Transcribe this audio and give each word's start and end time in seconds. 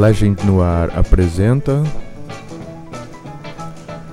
Legend 0.00 0.46
Noir 0.46 0.90
apresenta 0.98 1.82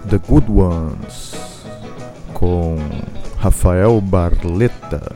The 0.09 0.17
Good 0.17 0.51
Ones 0.51 1.33
com 2.33 2.75
Rafael 3.37 4.01
Barletta. 4.01 5.15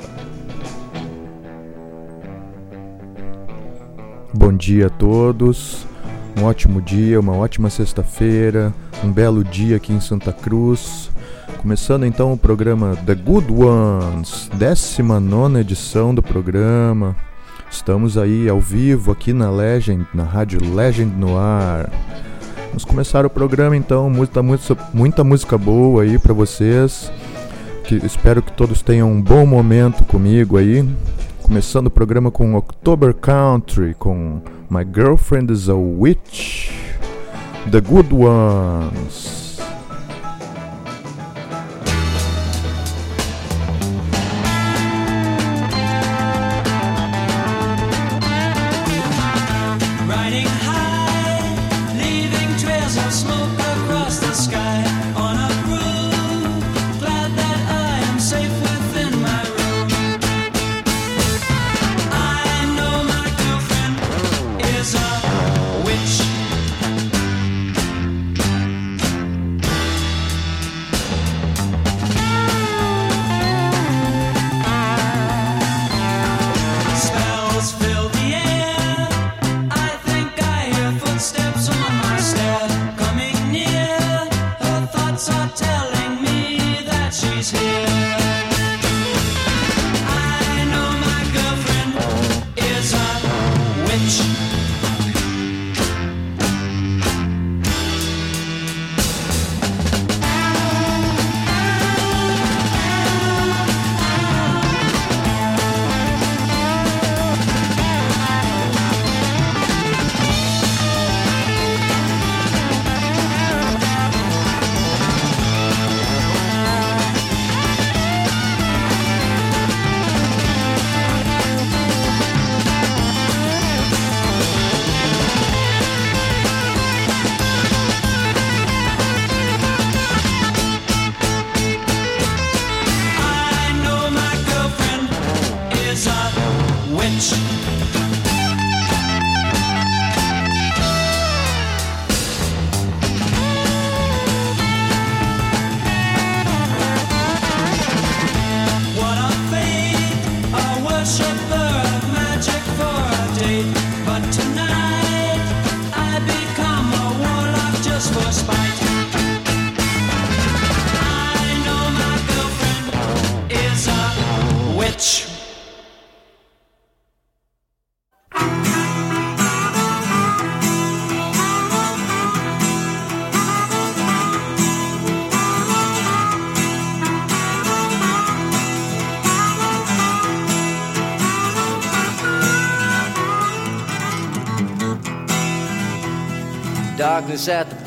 Bom 4.33 4.53
dia 4.53 4.87
a 4.87 4.89
todos, 4.89 5.85
um 6.39 6.45
ótimo 6.45 6.81
dia, 6.81 7.19
uma 7.19 7.35
ótima 7.35 7.69
sexta-feira, 7.69 8.73
um 9.03 9.11
belo 9.11 9.43
dia 9.43 9.75
aqui 9.75 9.91
em 9.91 9.99
Santa 9.99 10.31
Cruz. 10.31 11.11
Começando 11.57 12.05
então 12.05 12.31
o 12.31 12.37
programa 12.37 12.95
The 13.05 13.15
Good 13.15 13.51
Ones, 13.51 14.49
19 14.53 15.59
edição 15.59 16.15
do 16.15 16.23
programa. 16.23 17.13
Estamos 17.71 18.17
aí 18.17 18.49
ao 18.49 18.59
vivo 18.59 19.13
aqui 19.13 19.31
na 19.31 19.49
Legend, 19.49 20.05
na 20.13 20.23
rádio 20.23 20.59
Legend 20.75 21.15
no 21.15 21.37
ar. 21.37 21.89
Vamos 22.67 22.83
começar 22.83 23.25
o 23.25 23.29
programa 23.29 23.75
então, 23.75 24.09
muita, 24.09 24.43
muita, 24.43 24.77
muita 24.93 25.23
música 25.23 25.57
boa 25.57 26.03
aí 26.03 26.19
para 26.19 26.33
vocês. 26.33 27.09
Que 27.85 27.95
espero 28.05 28.43
que 28.43 28.51
todos 28.51 28.81
tenham 28.81 29.09
um 29.09 29.21
bom 29.21 29.45
momento 29.45 30.03
comigo 30.03 30.57
aí. 30.57 30.87
Começando 31.41 31.87
o 31.87 31.91
programa 31.91 32.29
com 32.29 32.55
October 32.55 33.13
Country 33.13 33.95
com 33.97 34.41
My 34.69 34.85
Girlfriend 34.85 35.51
is 35.51 35.69
a 35.69 35.73
Witch, 35.73 36.69
The 37.71 37.79
Good 37.79 38.13
Ones. 38.13 39.40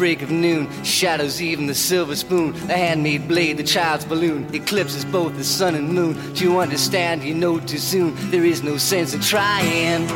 Break 0.04 0.20
of 0.20 0.30
noon. 0.30 0.68
Shadows, 0.84 1.40
even 1.40 1.66
the 1.66 1.74
silver 1.74 2.14
spoon. 2.14 2.52
The 2.66 2.76
handmade 2.76 3.26
blade, 3.26 3.56
the 3.56 3.62
child's 3.62 4.04
balloon. 4.04 4.54
Eclipses 4.54 5.02
both 5.02 5.34
the 5.34 5.44
sun 5.44 5.74
and 5.74 5.88
moon. 5.94 6.12
Do 6.34 6.44
you 6.44 6.58
understand? 6.58 7.24
You 7.24 7.32
know 7.32 7.58
too 7.58 7.78
soon. 7.78 8.14
There 8.30 8.44
is 8.44 8.62
no 8.62 8.76
sense 8.76 9.14
in 9.14 9.22
trying. 9.22 10.06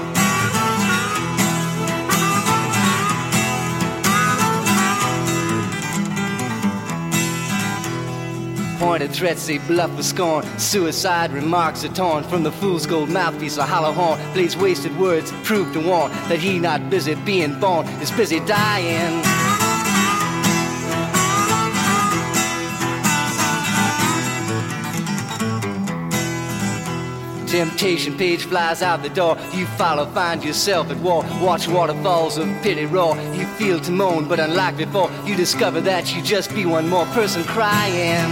Pointed 8.78 9.10
threats 9.12 9.47
they 9.47 9.56
bluff 9.56 9.97
with 9.97 10.05
scorn. 10.05 10.44
Suicide 10.59 11.32
remarks 11.32 11.82
are 11.82 11.94
torn 11.94 12.25
from 12.25 12.43
the 12.43 12.53
fool's 12.53 12.84
gold 12.84 13.09
mouthpiece, 13.09 13.56
a 13.56 13.65
hollow 13.65 13.93
horn. 13.93 14.20
Blades 14.34 14.55
wasted 14.55 14.94
words 14.99 15.32
prove 15.44 15.72
to 15.72 15.81
warn 15.81 16.12
that 16.28 16.41
he 16.41 16.59
not 16.59 16.91
busy 16.91 17.15
being 17.15 17.59
born 17.59 17.87
is 18.03 18.10
busy 18.10 18.41
dying. 18.41 19.27
Temptation 27.58 28.16
page 28.16 28.44
flies 28.44 28.82
out 28.82 29.02
the 29.02 29.08
door. 29.08 29.37
You 29.52 29.66
follow, 29.66 30.06
find 30.12 30.44
yourself 30.44 30.93
at 30.93 30.96
war. 30.99 31.25
Watch 31.43 31.66
waterfalls 31.66 32.38
of 32.38 32.46
pity 32.62 32.87
roar. 32.87 33.16
You 33.32 33.46
feel 33.58 33.81
to 33.81 33.90
moan, 33.90 34.28
but 34.28 34.38
unlike 34.38 34.76
before, 34.76 35.10
you 35.25 35.34
discover 35.34 35.81
that 35.81 36.14
you 36.14 36.22
just 36.22 36.55
be 36.55 36.64
one 36.66 36.88
more 36.88 37.05
person 37.06 37.43
crying. 37.43 38.31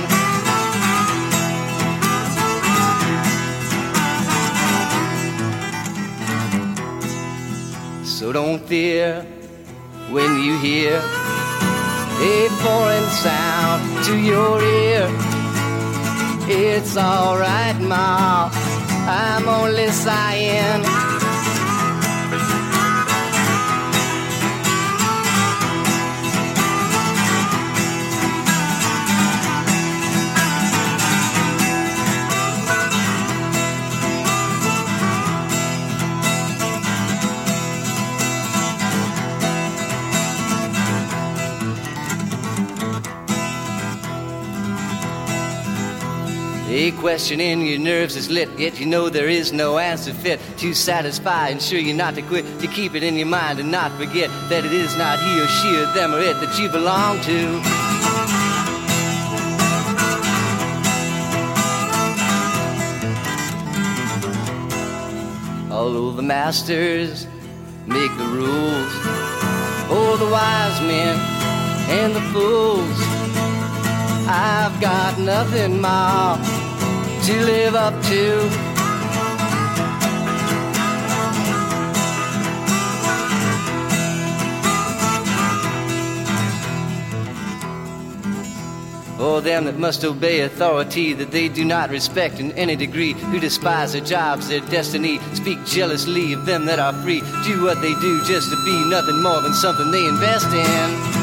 So 8.05 8.31
don't 8.33 8.65
fear 8.69 9.27
when 10.09 10.41
you 10.41 10.57
hear 10.61 10.99
a 12.21 12.49
foreign 12.63 13.11
sound 13.11 14.05
to 14.05 14.17
your 14.17 14.63
ear. 14.63 15.09
It's 16.49 16.97
alright, 16.97 17.77
Ma. 17.81 18.76
I'm 19.09 19.49
only 19.49 19.87
sighing. 19.93 21.06
Question 47.07 47.41
in 47.41 47.61
your 47.61 47.79
nerves 47.79 48.17
is 48.17 48.29
lit, 48.29 48.49
yet 48.59 48.81
you 48.81 48.85
know 48.85 49.09
there 49.09 49.29
is 49.29 49.53
no 49.53 49.79
answer 49.79 50.13
fit 50.13 50.41
to 50.57 50.75
satisfy. 50.75 51.51
And 51.51 51.61
ensure 51.61 51.79
you 51.79 51.95
not 51.95 52.17
to 52.17 52.23
quit, 52.23 52.45
to 52.59 52.67
keep 52.67 52.97
it 52.97 53.05
in 53.05 53.15
your 53.15 53.29
mind 53.29 53.61
and 53.61 53.71
not 53.71 53.93
forget 53.93 54.29
that 54.51 54.65
it 54.65 54.73
is 54.73 54.97
not 54.97 55.21
he 55.21 55.41
or 55.41 55.47
she 55.47 55.69
or 55.77 55.87
them 55.95 56.13
or 56.13 56.19
it 56.19 56.35
that 56.41 56.59
you 56.59 56.69
belong 56.69 57.21
to. 57.21 57.61
Although 65.73 66.11
the 66.11 66.23
masters 66.23 67.29
make 67.87 68.11
the 68.19 68.25
rules, 68.25 68.93
oh, 69.95 70.17
the 70.19 70.29
wise 70.29 70.81
men 70.81 71.17
and 71.89 72.17
the 72.17 72.25
fools, 72.33 72.99
I've 74.27 74.81
got 74.81 75.21
nothing 75.21 75.81
more 75.81 76.56
to 77.27 77.45
live 77.45 77.75
up 77.75 77.93
to. 78.05 78.49
Oh, 89.19 89.41
them 89.43 89.65
that 89.65 89.77
must 89.77 90.05
obey 90.05 90.43
authority 90.43 91.15
that 91.15 91.33
they 91.33 91.49
do 91.49 91.65
not 91.65 91.91
respect 91.91 92.39
in 92.39 92.53
any 92.53 92.77
degree, 92.77 93.15
who 93.15 93.41
despise 93.41 93.95
their 93.95 94.05
jobs, 94.05 94.47
their 94.47 94.61
destiny, 94.61 95.19
speak 95.35 95.59
jealously 95.67 96.33
of 96.33 96.47
them 96.47 96.67
that 96.67 96.79
are 96.79 96.93
free, 97.03 97.23
do 97.43 97.65
what 97.65 97.83
they 97.83 97.95
do 97.95 98.25
just 98.25 98.51
to 98.51 98.65
be 98.65 98.89
nothing 98.89 99.21
more 99.21 99.41
than 99.41 99.53
something 99.53 99.91
they 99.91 100.07
invest 100.07 100.47
in. 100.55 101.16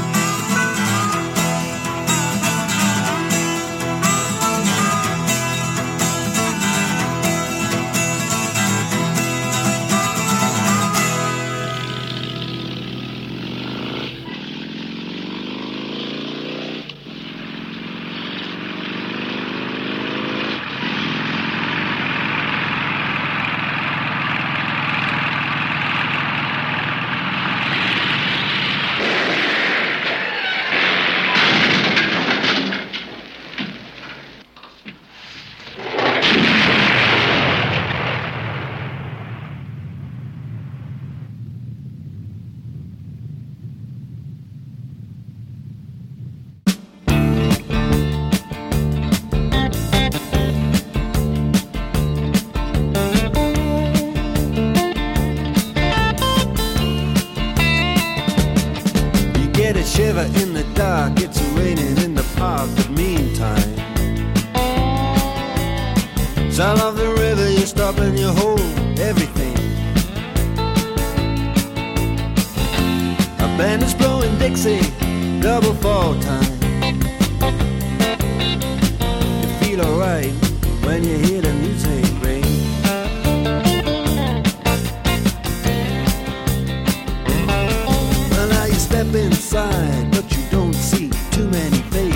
step 89.03 89.15
inside, 89.15 90.11
but 90.11 90.31
you 90.35 90.43
don't 90.49 90.73
see 90.73 91.09
too 91.31 91.47
many 91.49 91.77
faces. 91.89 92.12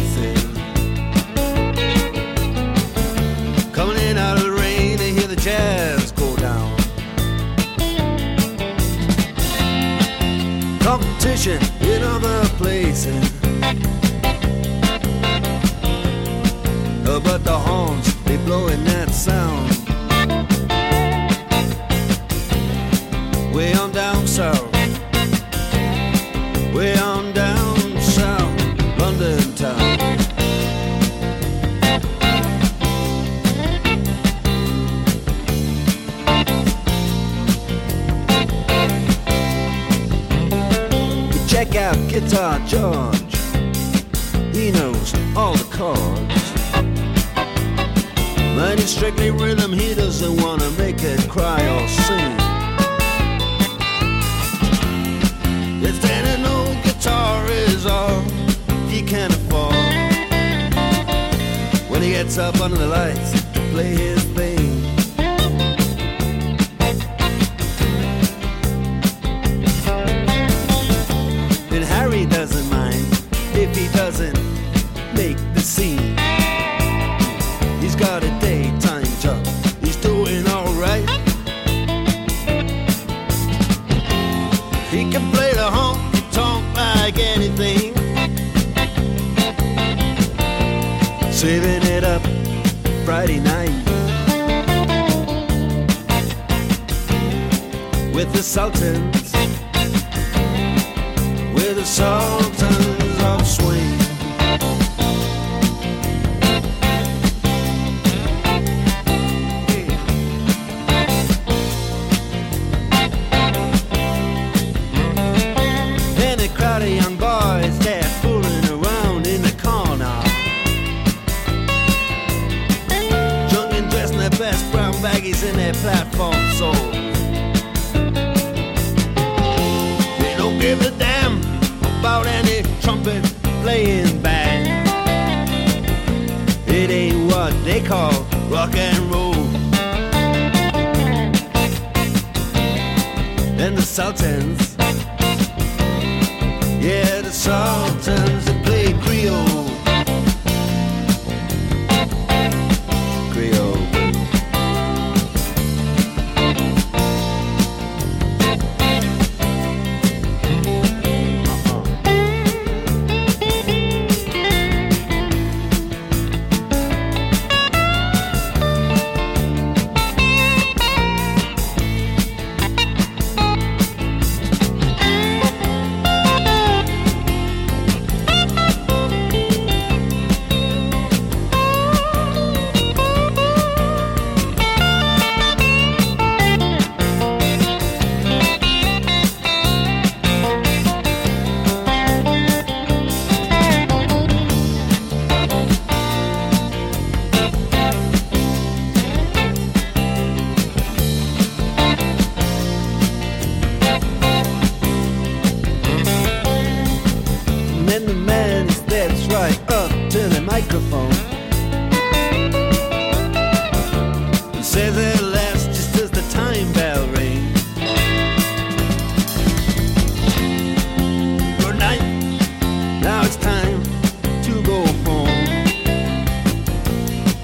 go 224.67 224.85
home. 225.07 225.27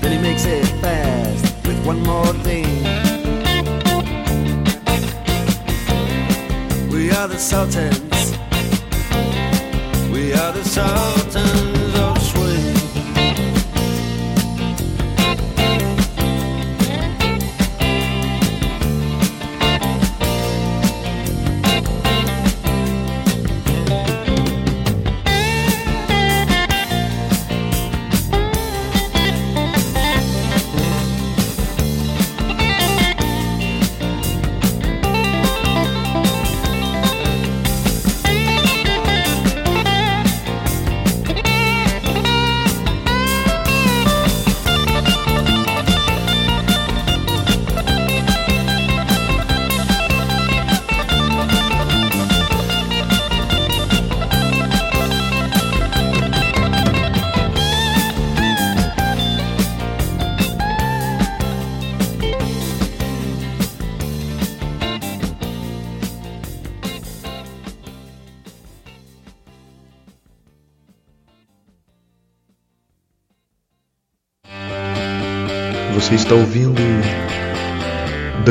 Then 0.02 0.12
he 0.12 0.18
makes 0.18 0.46
it 0.46 0.66
fast 0.82 1.66
with 1.66 1.80
one 1.86 2.02
more 2.04 2.34
thing. 2.48 2.68
We 6.92 7.12
are 7.12 7.28
the 7.30 7.40
Sultans. 7.40 8.38
We 10.12 10.34
are 10.34 10.52
the 10.52 10.64
Sultans. 10.66 11.83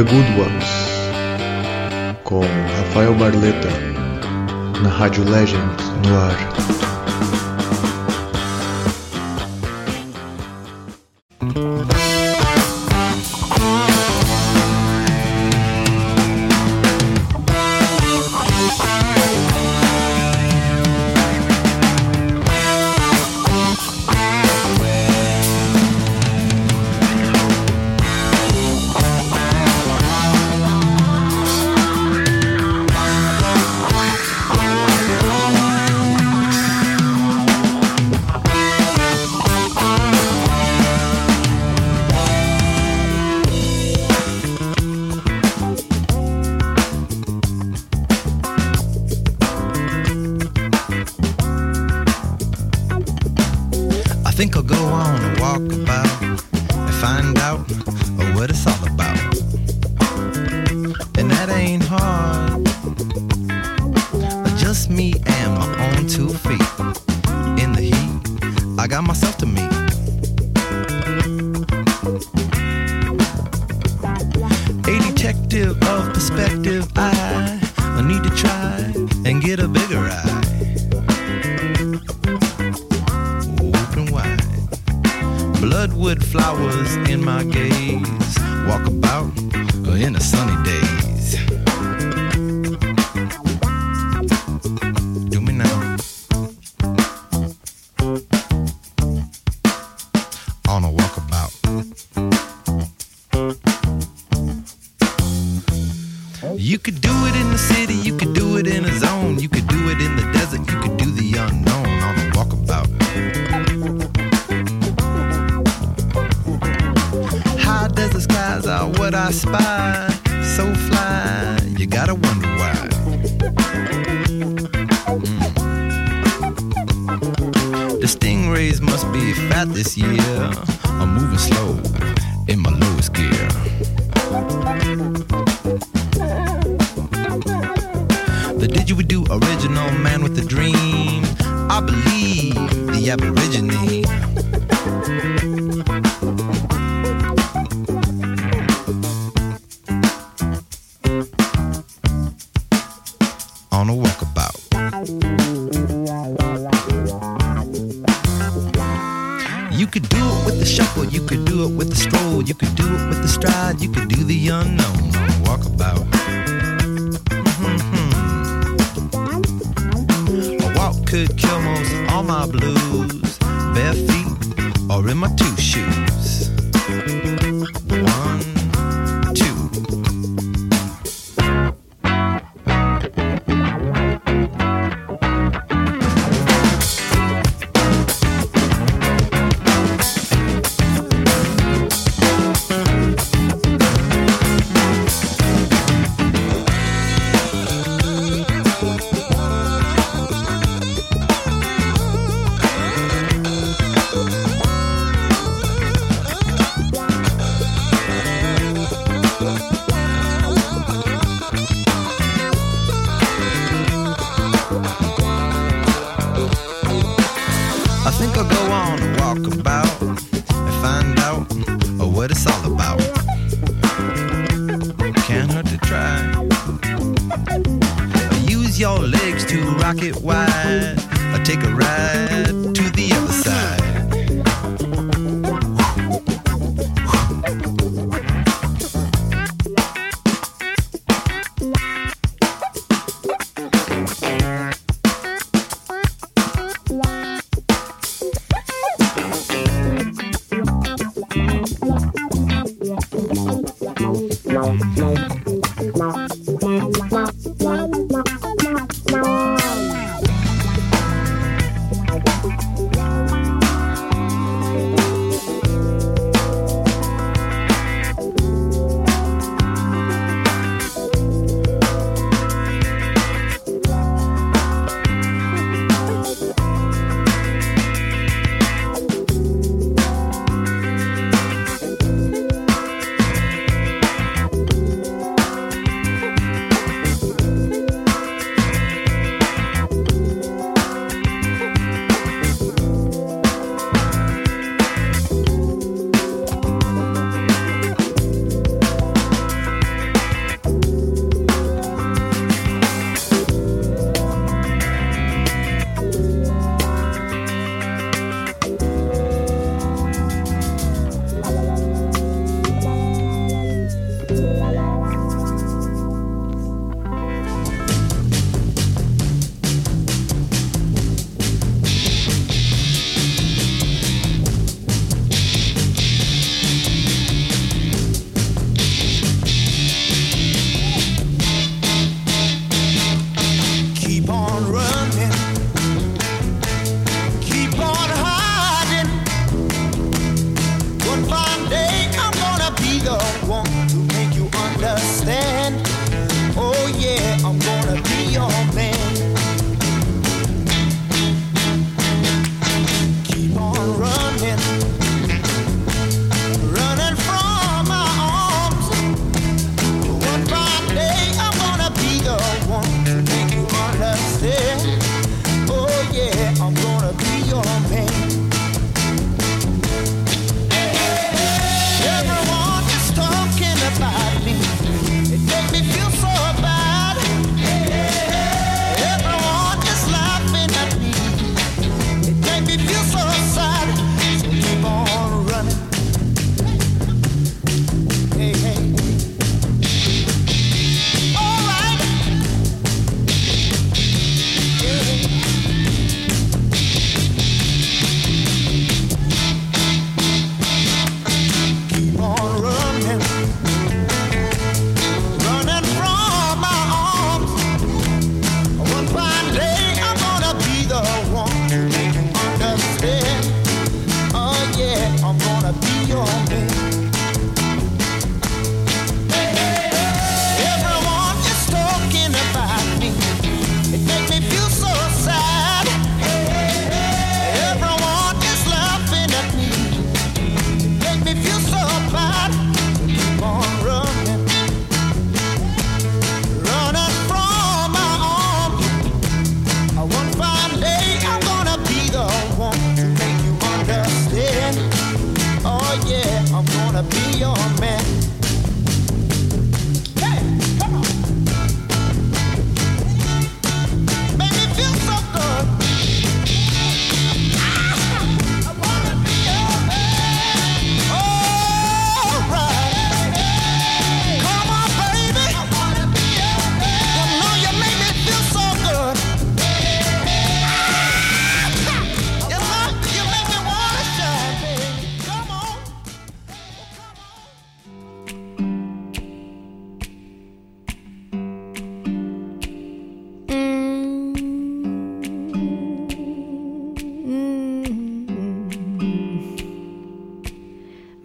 The 0.03 0.11
Good 0.11 0.37
Ones, 0.37 0.65
com 2.25 2.41
Rafael 2.77 3.15
Barleta, 3.15 3.69
na 4.83 4.89
Rádio 4.89 5.23
Legend 5.31 5.81
no 6.05 6.19
ar. 6.19 6.92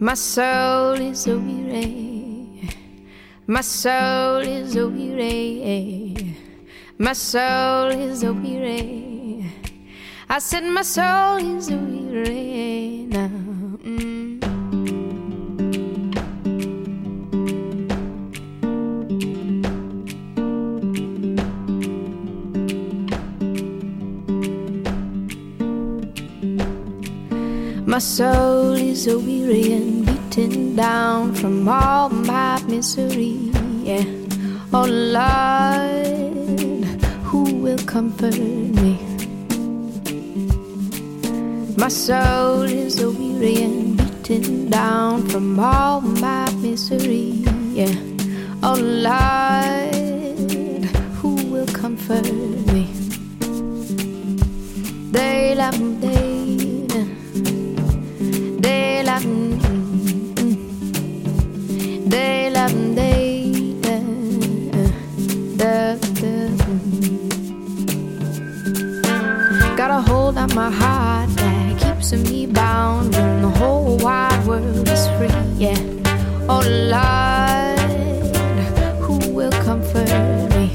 My 0.08 0.14
soul 0.14 0.94
is 0.94 1.26
weary. 1.26 2.66
My 3.46 3.60
soul 3.60 4.38
is 4.38 4.74
weary. 4.74 6.34
My 6.96 7.12
soul 7.12 7.88
is 7.88 8.24
weary. 8.24 9.44
I 10.30 10.38
said 10.38 10.64
my 10.64 10.80
soul 10.80 11.36
is 11.36 11.70
weary 11.70 13.04
now. 13.10 13.28
Mm. 13.84 14.38
My 27.86 27.98
soul 27.98 28.72
is 28.72 29.06
weary 29.06 29.97
down 30.46 31.34
from 31.34 31.68
all 31.68 32.08
my 32.08 32.62
misery. 32.68 33.50
Yeah. 33.82 34.04
Oh 34.72 34.86
Lord, 34.86 36.84
who 37.24 37.42
will 37.56 37.78
comfort 37.78 38.38
me? 38.38 39.00
My 41.76 41.88
soul 41.88 42.62
is 42.62 42.94
so 42.96 43.10
weary 43.10 43.62
and 43.62 43.96
beaten 43.96 44.70
down 44.70 45.26
from 45.26 45.58
all 45.58 46.02
my 46.02 46.48
misery. 46.52 47.42
Yeah. 47.74 47.96
Oh 48.62 48.76
Lord, 48.78 50.84
who 51.18 51.34
will 51.50 51.66
comfort 51.66 52.30
me? 52.72 52.86
They 55.10 55.56
love 55.56 55.80
me 55.80 55.97
my 70.58 70.70
heart 70.72 71.30
that 71.36 71.78
keeps 71.78 72.12
me 72.12 72.44
bound 72.44 73.14
when 73.14 73.42
the 73.42 73.48
whole 73.48 73.96
wide 73.98 74.44
world 74.44 74.88
is 74.88 75.06
free. 75.16 75.40
Yeah, 75.56 75.80
oh 76.52 76.62
Lord, 76.94 77.78
who 79.04 79.16
will 79.36 79.52
comfort 79.68 80.08
me? 80.56 80.66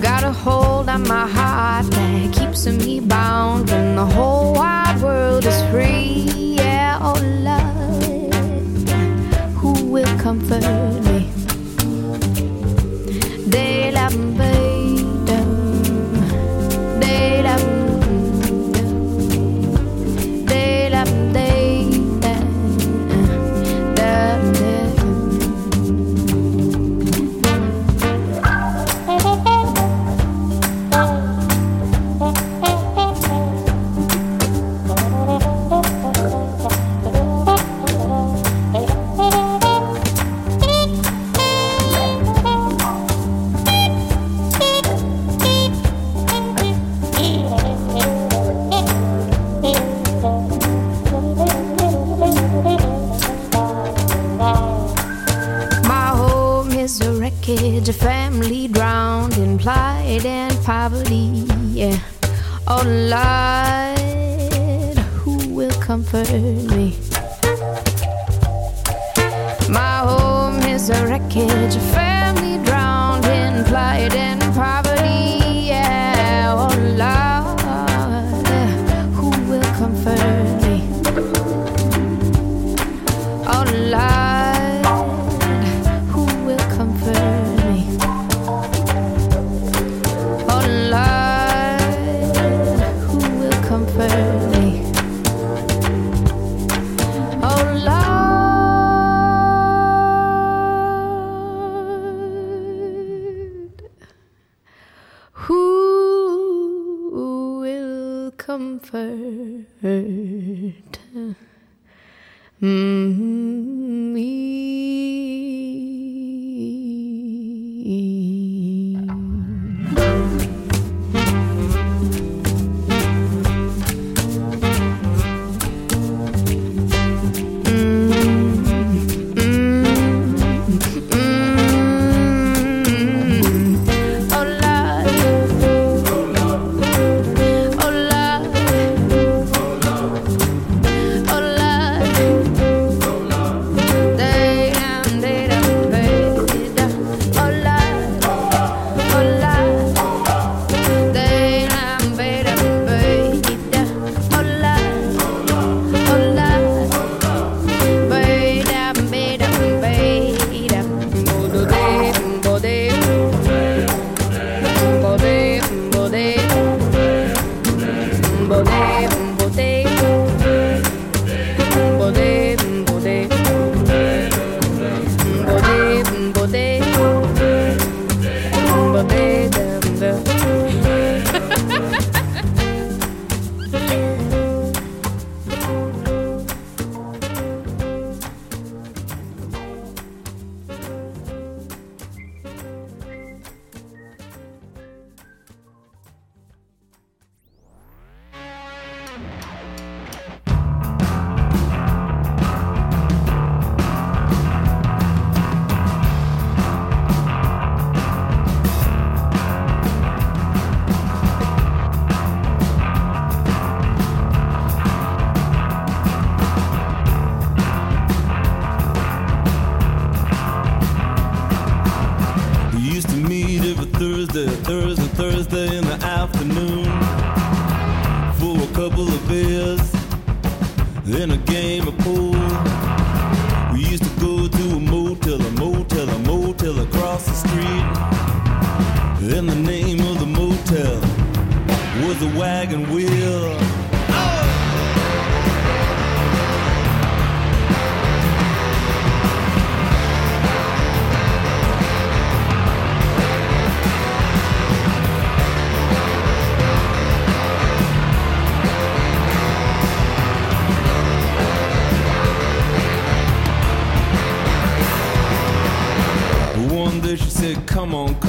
Got 0.00 0.24
a 0.24 0.32
hold 0.32 0.88
on 0.88 1.06
my 1.06 1.28
heart 1.28 1.86
that 1.92 2.32
keeps 2.32 2.66
me 2.66 2.98
bound 2.98 3.70
when 3.70 3.94
the 3.94 4.06
whole 4.16 4.54
wide 4.54 5.00
world 5.00 5.46
is 5.46 5.62
free. 5.70 6.24
Yeah, 6.58 6.98
oh 7.08 7.20
Lord, 7.48 8.34
who 9.60 9.72
will 9.92 10.18
comfort 10.18 10.64
me? 11.04 11.21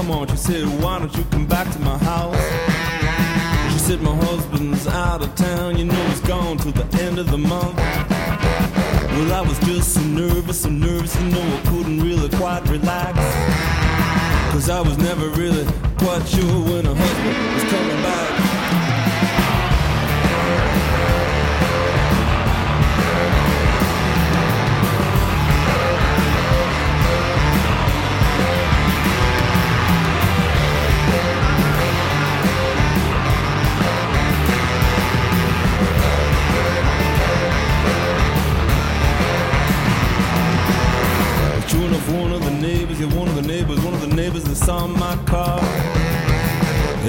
Come 0.03 0.11
on. 0.11 0.27
She 0.27 0.35
said, 0.35 0.65
Why 0.83 0.99
don't 0.99 1.15
you 1.15 1.23
come 1.31 1.45
back 1.45 1.71
to 1.71 1.79
my 1.79 1.97
house? 1.99 2.35
She 3.71 3.79
said, 3.79 4.01
My 4.01 4.13
husband's 4.13 4.85
out 4.85 5.21
of 5.21 5.33
town. 5.35 5.77
You 5.77 5.85
know 5.85 6.03
he's 6.09 6.19
gone 6.19 6.57
till 6.57 6.73
the 6.73 6.83
end 7.01 7.19
of 7.19 7.31
the 7.31 7.37
month. 7.37 7.77
Well, 7.77 9.31
I 9.31 9.39
was 9.47 9.57
just 9.59 9.93
so 9.93 10.01
nervous, 10.01 10.63
so 10.63 10.69
nervous, 10.69 11.15
you 11.21 11.29
know 11.29 11.41
I 11.41 11.61
couldn't 11.69 12.01
really 12.01 12.27
quite 12.35 12.67
relax. 12.67 13.17
Cause 14.51 14.69
I 14.69 14.81
was 14.81 14.97
never 14.97 15.29
really 15.29 15.65
quite 15.97 16.27
sure 16.27 16.59
when 16.67 16.85
a 16.85 16.95
saw 44.65 44.87
my 44.87 45.15
car. 45.25 45.59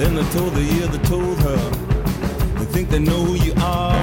And 0.03 0.19
I 0.19 0.29
told 0.31 0.53
the 0.53 0.63
year 0.63 0.87
that 0.87 1.03
told 1.05 1.37
her, 1.47 1.61
they 2.59 2.65
think 2.65 2.89
they 2.89 2.99
know 2.99 3.23
who 3.23 3.35
you 3.45 3.53
are. 3.61 3.95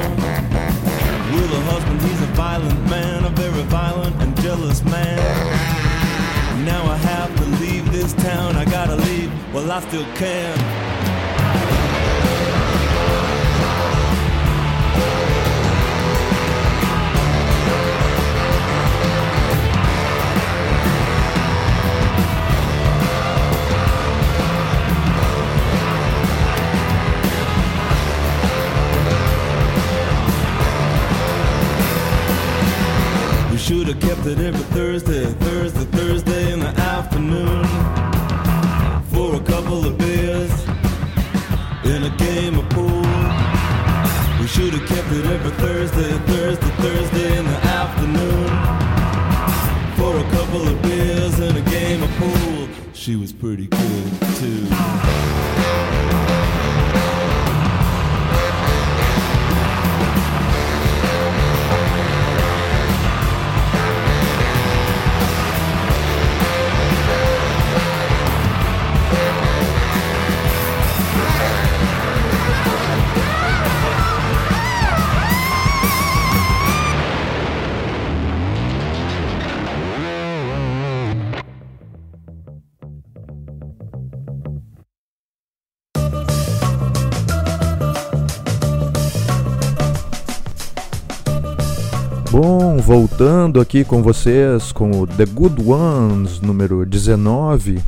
Well, 1.33 1.49
the 1.57 1.61
husband, 1.71 2.01
he's 2.01 2.23
a 2.23 2.33
violent 2.45 2.83
man, 2.89 3.25
a 3.25 3.31
very 3.31 3.63
violent 3.65 4.17
and 4.23 4.35
jealous 4.41 4.83
man. 4.85 5.19
Now 6.65 6.83
I 6.87 6.97
have 6.97 7.31
to 7.37 7.45
leave 7.63 7.93
this 7.93 8.13
town, 8.15 8.57
I 8.57 8.65
gotta 8.65 8.97
leave, 8.97 9.31
well, 9.53 9.71
I 9.71 9.81
still 9.81 10.07
can. 10.15 10.82
Should 33.73 33.89
have 33.89 34.01
kept 34.01 34.27
it 34.27 34.39
every 34.39 34.65
Thursday, 34.77 35.25
Thursday, 35.25 35.85
Thursday 35.97 36.53
in 36.53 36.61
the 36.61 36.75
afternoon 36.93 37.65
for 39.15 39.37
a 39.37 39.41
couple 39.41 39.87
of 39.87 39.97
beers 39.97 40.53
in 41.85 42.03
a 42.03 42.15
game 42.19 42.59
of 42.59 42.69
pool. 42.69 43.03
We 44.41 44.47
should 44.47 44.75
have 44.75 44.87
kept 44.87 45.11
it 45.11 45.25
every 45.25 45.53
Thursday, 45.53 46.13
Thursday, 46.31 46.71
Thursday 46.83 47.39
in 47.39 47.47
the 47.47 47.61
afternoon 47.81 48.49
for 49.97 50.19
a 50.19 50.31
couple 50.37 50.69
of 50.69 50.83
beers 50.83 51.39
and 51.39 51.57
a 51.57 51.71
game 51.71 52.03
of 52.03 52.11
pool. 52.17 52.69
She 52.93 53.17
was 53.17 53.33
pretty 53.33 53.69
good 53.69 54.21
too. 54.39 54.67
Voltando 92.95 93.59
aqui 93.59 93.85
com 93.85 94.03
vocês 94.03 94.71
com 94.71 94.91
o 94.91 95.07
The 95.07 95.25
Good 95.25 95.67
Ones 95.67 96.43
número 96.43 96.85
19. 96.85 97.81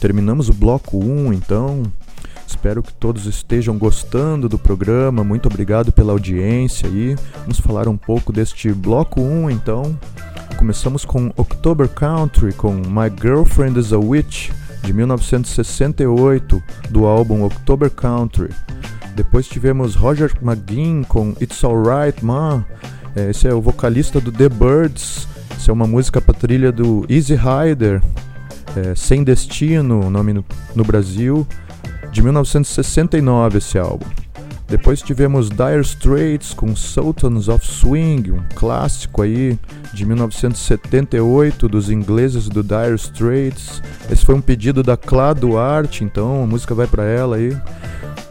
Terminamos 0.00 0.48
o 0.48 0.52
bloco 0.52 0.98
1, 0.98 1.32
então. 1.32 1.84
Espero 2.44 2.82
que 2.82 2.92
todos 2.92 3.26
estejam 3.26 3.78
gostando 3.78 4.48
do 4.48 4.58
programa. 4.58 5.22
Muito 5.22 5.46
obrigado 5.46 5.92
pela 5.92 6.10
audiência 6.10 6.88
aí. 6.88 7.14
Vamos 7.42 7.60
falar 7.60 7.86
um 7.86 7.96
pouco 7.96 8.32
deste 8.32 8.72
bloco 8.72 9.20
1, 9.20 9.50
então. 9.50 9.96
Começamos 10.58 11.04
com 11.04 11.32
October 11.36 11.88
Country 11.88 12.52
com 12.52 12.74
My 12.74 13.08
Girlfriend 13.22 13.78
is 13.78 13.92
a 13.92 13.98
Witch 13.98 14.50
de 14.82 14.92
1968 14.92 16.60
do 16.90 17.06
álbum 17.06 17.44
October 17.44 17.88
Country. 17.88 18.50
Depois 19.14 19.46
tivemos 19.46 19.94
Roger 19.94 20.32
McGuinn 20.42 21.04
com 21.04 21.36
It's 21.40 21.62
Alright 21.62 22.24
Ma 22.24 22.66
é, 23.16 23.30
esse 23.30 23.48
é 23.48 23.54
o 23.54 23.60
vocalista 23.60 24.20
do 24.20 24.30
The 24.30 24.48
Birds. 24.48 25.26
Essa 25.50 25.70
é 25.70 25.74
uma 25.74 25.86
música 25.86 26.20
para 26.20 26.34
trilha 26.34 26.70
do 26.70 27.04
Easy 27.08 27.34
Rider, 27.34 28.02
é, 28.76 28.94
Sem 28.94 29.24
Destino, 29.24 30.08
nome 30.08 30.32
no, 30.32 30.44
no 30.74 30.84
Brasil, 30.84 31.46
de 32.12 32.22
1969 32.22 33.58
esse 33.58 33.78
álbum. 33.78 34.06
Depois 34.68 35.02
tivemos 35.02 35.50
Dire 35.50 35.80
Straits 35.80 36.54
com 36.54 36.76
Sultans 36.76 37.48
of 37.48 37.66
Swing, 37.66 38.30
um 38.30 38.42
clássico 38.54 39.22
aí 39.22 39.58
de 39.92 40.06
1978 40.06 41.68
dos 41.68 41.90
ingleses 41.90 42.48
do 42.48 42.62
Dire 42.62 42.94
Straits. 42.94 43.82
Esse 44.08 44.24
foi 44.24 44.36
um 44.36 44.40
pedido 44.40 44.84
da 44.84 44.96
Clá 44.96 45.32
Duarte, 45.32 46.04
então 46.04 46.44
a 46.44 46.46
música 46.46 46.72
vai 46.72 46.86
para 46.86 47.02
ela 47.02 47.34
aí. 47.34 47.56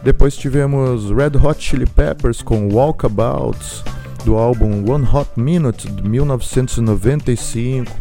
Depois 0.01 0.37
tivemos 0.37 1.11
Red 1.11 1.37
Hot 1.45 1.61
Chili 1.61 1.85
Peppers 1.85 2.41
com 2.41 2.69
Walkabouts 2.69 3.83
do 4.23 4.36
álbum 4.38 4.89
One 4.89 5.08
Hot 5.12 5.29
Minute 5.36 5.89
de 5.89 6.08
1995. 6.08 7.91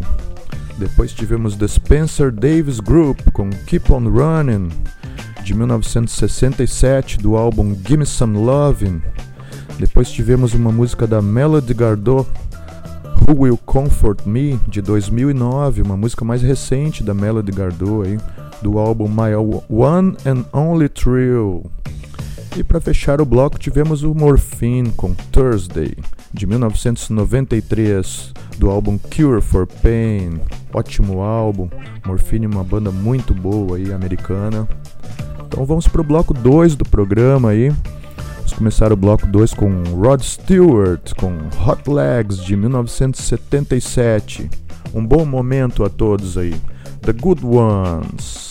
Depois 0.79 1.13
tivemos 1.13 1.57
The 1.57 1.67
Spencer 1.67 2.31
Davis 2.31 2.81
Group 2.81 3.31
com 3.33 3.51
Keep 3.51 3.93
On 3.93 4.09
Running 4.09 4.71
de 5.43 5.55
1967 5.55 7.19
do 7.19 7.37
álbum 7.37 7.75
Gimme 7.87 8.05
Some 8.05 8.39
Lovin'. 8.39 9.01
Depois 9.79 10.11
tivemos 10.11 10.55
uma 10.55 10.71
música 10.71 11.07
da 11.07 11.23
Melody 11.23 11.73
Gardot, 11.73 12.29
Who 13.27 13.43
Will 13.43 13.57
Comfort 13.57 14.27
Me 14.27 14.61
de 14.69 14.83
2009, 14.83 15.83
uma 15.83 15.97
música 15.97 16.25
mais 16.25 16.43
recente 16.43 17.03
da 17.03 17.15
Melody 17.15 17.53
Gardot 17.53 18.07
aí, 18.07 18.19
do 18.61 18.79
álbum 18.79 19.09
My 19.09 19.35
One 19.69 20.17
and 20.27 20.45
Only 20.53 20.89
Thrill. 20.89 21.71
E 22.59 22.65
para 22.65 22.81
fechar 22.81 23.21
o 23.21 23.25
bloco 23.25 23.57
tivemos 23.57 24.03
o 24.03 24.13
Morphine 24.13 24.91
com 24.97 25.15
Thursday, 25.31 25.95
de 26.35 26.45
1993, 26.45 28.33
do 28.59 28.69
álbum 28.69 28.99
Cure 28.99 29.41
for 29.41 29.65
Pain. 29.65 30.41
Ótimo 30.75 31.21
álbum, 31.21 31.69
Morphine 32.05 32.47
é 32.47 32.49
uma 32.49 32.65
banda 32.65 32.91
muito 32.91 33.33
boa 33.33 33.77
aí, 33.77 33.93
americana. 33.93 34.69
Então 35.47 35.65
vamos 35.65 35.87
para 35.87 36.01
o 36.01 36.05
bloco 36.05 36.35
2 36.35 36.75
do 36.75 36.85
programa 36.85 37.51
aí. 37.51 37.71
Vamos 38.39 38.53
começar 38.55 38.93
o 38.93 38.97
bloco 38.97 39.25
2 39.25 39.55
com 39.55 39.85
Rod 39.95 40.21
Stewart, 40.21 41.15
com 41.15 41.31
Hot 41.65 41.89
Legs, 41.89 42.45
de 42.45 42.57
1977. 42.57 44.51
Um 44.93 45.07
bom 45.07 45.25
momento 45.25 45.85
a 45.85 45.89
todos 45.89 46.37
aí. 46.37 46.57
The 47.03 47.13
Good 47.13 47.47
Ones. 47.47 48.48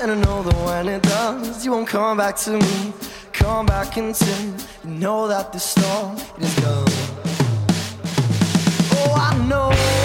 And 0.00 0.12
I 0.12 0.14
know 0.14 0.44
that 0.44 0.54
when 0.64 0.88
it 0.88 1.02
does, 1.02 1.64
you 1.64 1.72
won't 1.72 1.88
come 1.88 2.18
back 2.18 2.36
to 2.36 2.52
me. 2.52 2.92
Come 3.32 3.66
back 3.66 3.96
and 3.96 4.08
until 4.08 4.54
you 4.84 4.90
know 4.90 5.26
that 5.26 5.52
the 5.52 5.58
storm 5.58 6.16
is 6.38 6.54
gone. 6.60 6.86
Oh, 8.92 9.14
I 9.16 9.36
know. 9.48 9.97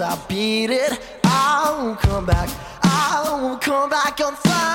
I 0.00 0.18
beat 0.28 0.70
it, 0.70 1.00
I'll 1.24 1.96
come 1.96 2.26
back. 2.26 2.50
I'll 2.82 3.56
come 3.56 3.88
back 3.88 4.20
on 4.20 4.34
fire. 4.34 4.65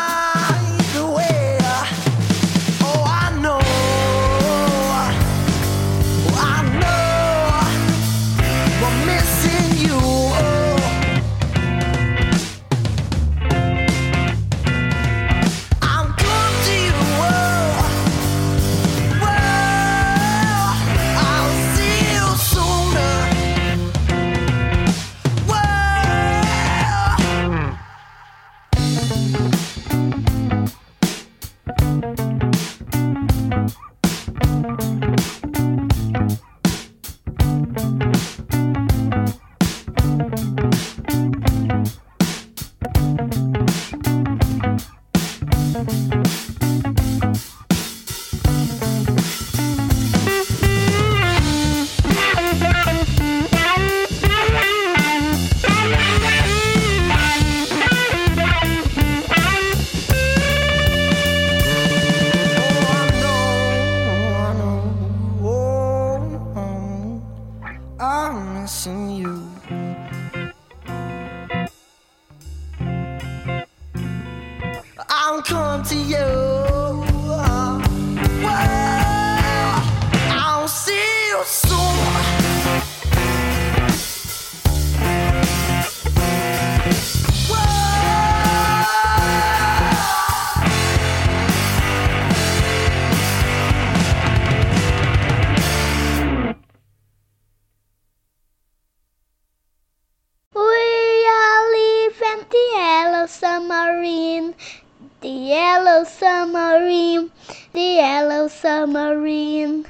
Yellow 106.02 106.10
Submarine, 106.10 107.32
The 107.74 107.80
Yellow 107.80 108.48
Submarine. 108.48 109.86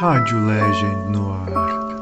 Rádio 0.00 0.48
Legend 0.48 1.12
no 1.12 1.30
ar. 1.30 1.93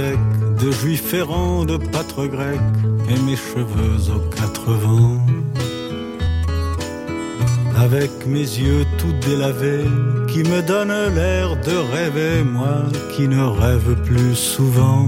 De 0.00 0.06
métèque, 0.06 0.64
de 0.64 0.70
juif 0.70 1.14
errant, 1.14 1.64
de 1.64 1.76
pâtre 1.76 2.26
grec, 2.26 2.60
et 3.08 3.20
mes 3.22 3.36
cheveux 3.36 4.12
aux 4.14 4.30
quatre 4.34 4.70
vents. 4.72 5.18
Avec 7.76 8.10
mes 8.26 8.40
yeux 8.40 8.84
tout 8.98 9.14
délavés, 9.26 9.88
qui 10.28 10.42
me 10.42 10.60
donnent 10.62 11.14
l'air 11.14 11.56
de 11.56 11.76
rêver, 11.92 12.44
moi 12.44 12.82
qui 13.12 13.26
ne 13.26 13.42
rêve 13.42 13.94
plus 14.04 14.34
souvent. 14.34 15.06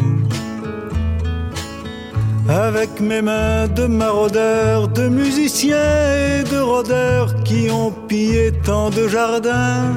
Avec 2.49 3.01
mes 3.01 3.23
mains 3.23 3.69
de 3.69 3.87
maraudeurs, 3.87 4.89
de 4.89 5.09
musiciens 5.09 5.77
et 5.77 6.43
de 6.43 6.59
rôdeurs 6.59 7.43
qui 7.45 7.71
ont 7.71 7.93
pillé 8.09 8.53
tant 8.65 8.91
de 8.91 9.07
jardins. 9.07 9.95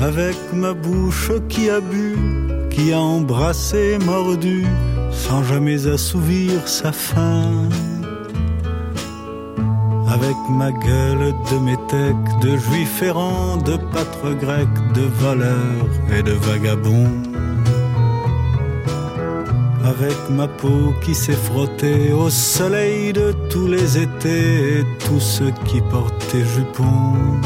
Avec 0.00 0.36
ma 0.52 0.72
bouche 0.74 1.32
qui 1.48 1.70
a 1.70 1.80
bu, 1.80 2.33
a 2.92 3.00
embrassé, 3.00 3.98
mordu, 4.04 4.66
sans 5.10 5.42
jamais 5.44 5.86
assouvir 5.86 6.66
sa 6.66 6.92
faim. 6.92 7.68
Avec 10.08 10.36
ma 10.50 10.70
gueule 10.70 11.34
de 11.50 11.58
métèque, 11.58 12.40
de 12.42 12.56
juif 12.56 13.02
errant, 13.02 13.56
de 13.56 13.76
pâtre 13.92 14.34
grec, 14.38 14.68
de 14.94 15.02
voleur 15.02 15.86
et 16.16 16.22
de 16.22 16.32
vagabond. 16.32 17.10
Avec 19.84 20.18
ma 20.30 20.48
peau 20.48 20.94
qui 21.04 21.14
s'est 21.14 21.32
frottée 21.48 22.12
au 22.12 22.30
soleil 22.30 23.12
de 23.12 23.32
tous 23.50 23.66
les 23.66 23.98
étés 23.98 24.80
et 24.80 24.84
tous 25.06 25.20
ceux 25.20 25.52
qui 25.66 25.80
portaient 25.82 26.44
jupons. 26.44 27.40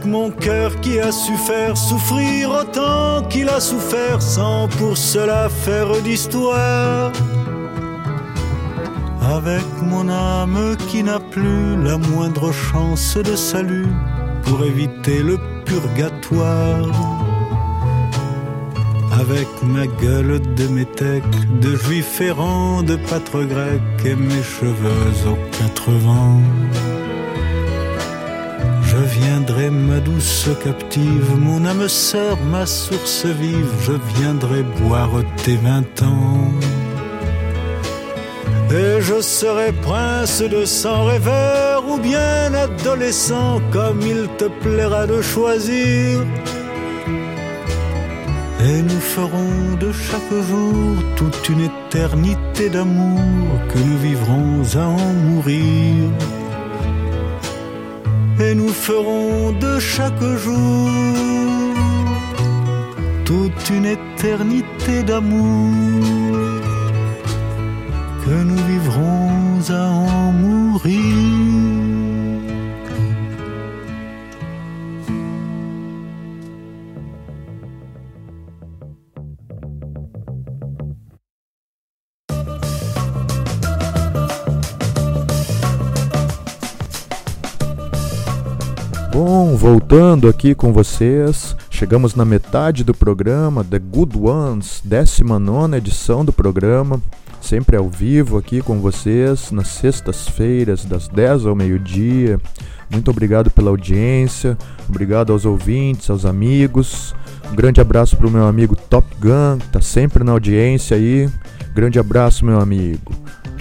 Avec 0.00 0.12
mon 0.12 0.30
cœur 0.30 0.80
qui 0.80 0.98
a 0.98 1.12
su 1.12 1.36
faire 1.36 1.76
souffrir 1.76 2.48
autant 2.48 3.22
qu'il 3.28 3.50
a 3.50 3.60
souffert 3.60 4.22
sans 4.22 4.66
pour 4.66 4.96
cela 4.96 5.50
faire 5.50 5.92
d'histoire. 6.00 7.12
Avec 9.20 9.66
mon 9.82 10.08
âme 10.08 10.78
qui 10.88 11.02
n'a 11.02 11.20
plus 11.20 11.76
la 11.84 11.98
moindre 11.98 12.50
chance 12.50 13.18
de 13.18 13.36
salut 13.36 13.88
pour 14.44 14.64
éviter 14.64 15.22
le 15.22 15.38
purgatoire. 15.66 16.88
Avec 19.12 19.48
ma 19.62 19.86
gueule 19.86 20.40
de 20.54 20.66
métèque, 20.68 21.60
de 21.60 21.76
juif 21.76 22.22
errant, 22.22 22.82
de 22.82 22.96
pâtre 22.96 23.42
grec 23.42 23.82
et 24.06 24.14
mes 24.14 24.42
cheveux 24.42 25.12
aux 25.28 25.58
quatre 25.58 25.90
vents. 25.90 26.40
Viendrai, 29.20 29.70
ma 29.70 30.00
douce 30.00 30.48
captive, 30.64 31.30
mon 31.38 31.64
âme 31.66 31.88
sœur, 31.88 32.38
ma 32.50 32.64
source 32.64 33.26
vive, 33.26 33.74
je 33.82 33.92
viendrai 34.16 34.62
boire 34.62 35.10
tes 35.44 35.56
vingt 35.56 36.02
ans. 36.02 36.52
Et 38.70 39.00
je 39.00 39.20
serai 39.20 39.72
prince 39.72 40.40
de 40.42 40.64
sang 40.64 41.04
rêveur 41.04 41.84
ou 41.90 41.98
bien 41.98 42.54
adolescent, 42.54 43.60
comme 43.70 44.00
il 44.00 44.28
te 44.38 44.46
plaira 44.62 45.06
de 45.06 45.20
choisir. 45.20 46.24
Et 48.68 48.82
nous 48.82 49.00
ferons 49.00 49.74
de 49.78 49.90
chaque 49.92 50.34
jour 50.48 50.96
toute 51.16 51.48
une 51.48 51.62
éternité 51.72 52.70
d'amour 52.70 53.48
que 53.68 53.78
nous 53.78 53.98
vivrons 53.98 54.62
à 54.76 54.86
en 54.86 55.12
mourir. 55.26 56.10
Et 58.42 58.54
nous 58.54 58.72
ferons 58.72 59.52
de 59.52 59.78
chaque 59.78 60.24
jour 60.44 60.88
toute 63.26 63.70
une 63.70 63.86
éternité 63.86 65.02
d'amour 65.02 65.70
que 68.24 68.36
nous 68.48 68.62
vivrons 68.72 69.60
à 69.68 69.84
en 69.90 70.32
mourir. 70.32 71.29
Voltando 89.60 90.26
aqui 90.26 90.54
com 90.54 90.72
vocês, 90.72 91.54
chegamos 91.68 92.14
na 92.14 92.24
metade 92.24 92.82
do 92.82 92.94
programa, 92.94 93.62
The 93.62 93.78
Good 93.78 94.16
Ones, 94.16 94.80
19 94.82 95.76
edição 95.76 96.24
do 96.24 96.32
programa, 96.32 96.98
sempre 97.42 97.76
ao 97.76 97.86
vivo 97.86 98.38
aqui 98.38 98.62
com 98.62 98.80
vocês, 98.80 99.50
nas 99.50 99.68
sextas-feiras, 99.68 100.86
das 100.86 101.08
10 101.08 101.44
ao 101.44 101.54
meio-dia. 101.54 102.40
Muito 102.90 103.10
obrigado 103.10 103.50
pela 103.50 103.68
audiência, 103.68 104.56
obrigado 104.88 105.30
aos 105.30 105.44
ouvintes, 105.44 106.08
aos 106.08 106.24
amigos. 106.24 107.14
Um 107.52 107.54
grande 107.54 107.82
abraço 107.82 108.16
para 108.16 108.28
o 108.28 108.30
meu 108.30 108.46
amigo 108.46 108.74
Top 108.74 109.06
Gun, 109.20 109.58
que 109.58 109.66
está 109.66 109.82
sempre 109.82 110.24
na 110.24 110.32
audiência 110.32 110.96
aí. 110.96 111.28
Grande 111.74 111.98
abraço, 111.98 112.46
meu 112.46 112.58
amigo. 112.58 113.12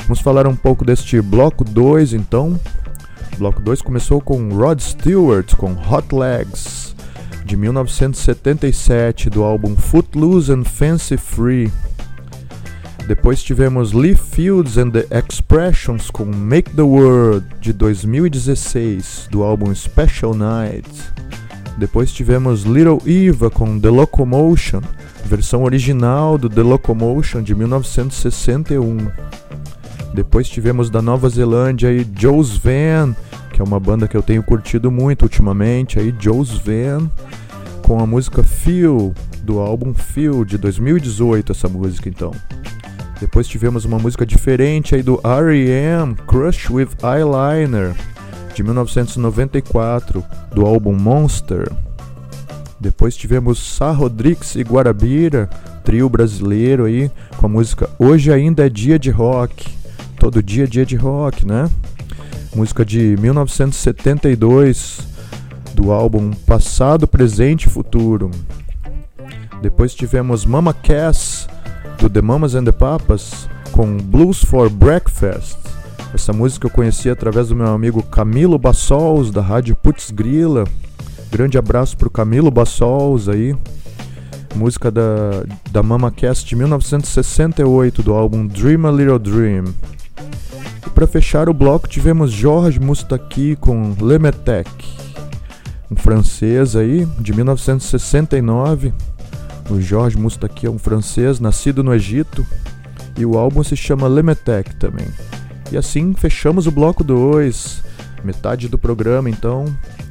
Vamos 0.03 0.21
falar 0.21 0.47
um 0.47 0.55
pouco 0.55 0.85
deste 0.85 1.19
bloco 1.19 1.65
2 1.65 2.13
então. 2.13 2.57
Bloco 3.37 3.61
2 3.61 3.81
começou 3.81 4.19
com 4.19 4.49
Rod 4.49 4.79
Stewart 4.79 5.55
com 5.55 5.71
Hot 5.71 6.13
Legs, 6.13 6.95
de 7.45 7.55
1977, 7.55 9.29
do 9.29 9.43
álbum 9.43 9.75
Footloose 9.75 10.51
and 10.51 10.63
Fancy 10.63 11.17
Free. 11.17 11.71
Depois 13.07 13.41
tivemos 13.41 13.91
Lee 13.91 14.15
Fields 14.15 14.77
and 14.77 14.91
the 14.91 15.07
Expressions 15.09 16.11
com 16.11 16.25
Make 16.25 16.71
the 16.75 16.83
World, 16.83 17.45
de 17.59 17.73
2016, 17.73 19.27
do 19.31 19.41
álbum 19.41 19.73
Special 19.73 20.35
Night. 20.35 20.87
Depois 21.79 22.11
tivemos 22.11 22.63
Little 22.63 23.01
Eva 23.07 23.49
com 23.49 23.79
The 23.79 23.89
Locomotion, 23.89 24.81
versão 25.25 25.63
original 25.63 26.37
do 26.37 26.49
The 26.49 26.61
Locomotion 26.61 27.41
de 27.41 27.55
1961. 27.55 29.07
Depois 30.13 30.49
tivemos 30.49 30.89
da 30.89 31.01
Nova 31.01 31.29
Zelândia 31.29 31.89
aí 31.89 32.05
Joe's 32.17 32.57
Van, 32.57 33.15
que 33.53 33.61
é 33.61 33.63
uma 33.63 33.79
banda 33.79 34.07
que 34.07 34.17
eu 34.17 34.23
tenho 34.23 34.41
curtido 34.41 34.91
muito 34.91 35.23
ultimamente, 35.23 35.99
aí 35.99 36.13
Joe's 36.19 36.51
Van, 36.51 37.09
com 37.85 37.99
a 37.99 38.05
música 38.05 38.43
Feel, 38.43 39.13
do 39.43 39.59
álbum 39.59 39.93
Feel 39.93 40.45
de 40.45 40.57
2018, 40.57 41.51
essa 41.51 41.67
música 41.67 42.09
então. 42.09 42.31
Depois 43.19 43.47
tivemos 43.47 43.83
uma 43.83 43.99
música 43.99 44.25
diferente 44.25 44.95
aí 44.95 45.03
do 45.03 45.19
R.E.M., 45.23 46.15
Crush 46.27 46.69
with 46.69 46.89
Eyeliner, 47.03 47.93
de 48.55 48.63
1994, 48.63 50.23
do 50.53 50.65
álbum 50.65 50.93
Monster. 50.93 51.69
Depois 52.79 53.15
tivemos 53.17 53.75
Sá 53.75 53.91
Rodrigues 53.91 54.55
e 54.55 54.61
Guarabira, 54.61 55.49
trio 55.83 56.07
brasileiro 56.07 56.85
aí, 56.85 57.11
com 57.37 57.45
a 57.45 57.49
música 57.49 57.89
Hoje 57.99 58.31
Ainda 58.31 58.65
é 58.65 58.69
Dia 58.69 58.97
de 58.97 59.09
Rock. 59.09 59.78
Todo 60.19 60.43
dia 60.43 60.67
dia 60.67 60.85
de 60.85 60.97
rock, 60.97 61.47
né? 61.47 61.69
Música 62.53 62.83
de 62.83 63.15
1972, 63.19 64.99
do 65.73 65.91
álbum 65.91 66.31
Passado, 66.31 67.07
Presente 67.07 67.67
e 67.67 67.69
Futuro. 67.69 68.29
Depois 69.61 69.95
tivemos 69.95 70.45
Mama 70.45 70.73
Cass, 70.73 71.47
do 71.97 72.09
The 72.09 72.21
Mamas 72.21 72.53
and 72.53 72.65
the 72.65 72.71
Papas, 72.71 73.49
com 73.71 73.97
Blues 73.97 74.43
for 74.43 74.69
Breakfast. 74.69 75.57
Essa 76.13 76.33
música 76.33 76.67
eu 76.67 76.71
conheci 76.71 77.09
através 77.09 77.47
do 77.47 77.55
meu 77.55 77.67
amigo 77.67 78.03
Camilo 78.03 78.57
Bassols, 78.57 79.31
da 79.31 79.41
rádio 79.41 79.75
Putz 79.75 80.11
Grila. 80.11 80.65
Grande 81.31 81.57
abraço 81.57 81.95
pro 81.95 82.09
Camilo 82.09 82.51
Bassols 82.51 83.29
aí. 83.29 83.55
Música 84.55 84.91
da, 84.91 85.43
da 85.71 85.81
Mama 85.81 86.11
Cast 86.11 86.45
de 86.45 86.55
1968, 86.55 88.03
do 88.03 88.13
álbum 88.13 88.45
Dream 88.47 88.85
a 88.85 88.91
Little 88.91 89.19
Dream. 89.19 89.65
E 90.85 90.89
para 90.89 91.07
fechar 91.07 91.49
o 91.49 91.53
bloco 91.53 91.87
tivemos 91.87 92.31
Georges 92.31 92.79
Moustaki 92.79 93.55
com 93.55 93.95
Le 94.01 94.19
Metec, 94.19 94.69
um 95.89 95.95
francês 95.95 96.75
aí, 96.75 97.05
de 97.19 97.33
1969. 97.33 98.93
O 99.69 99.79
Georges 99.79 100.19
Moustaki 100.19 100.65
é 100.65 100.69
um 100.69 100.79
francês 100.79 101.39
nascido 101.39 101.83
no 101.83 101.93
Egito 101.93 102.45
e 103.17 103.25
o 103.25 103.37
álbum 103.37 103.63
se 103.63 103.75
chama 103.75 104.07
Le 104.07 104.23
Metec 104.23 104.75
também. 104.75 105.07
E 105.71 105.77
assim 105.77 106.13
fechamos 106.13 106.67
o 106.67 106.71
bloco 106.71 107.03
2, 107.03 107.83
metade 108.23 108.67
do 108.67 108.77
programa 108.77 109.29
então. 109.29 109.65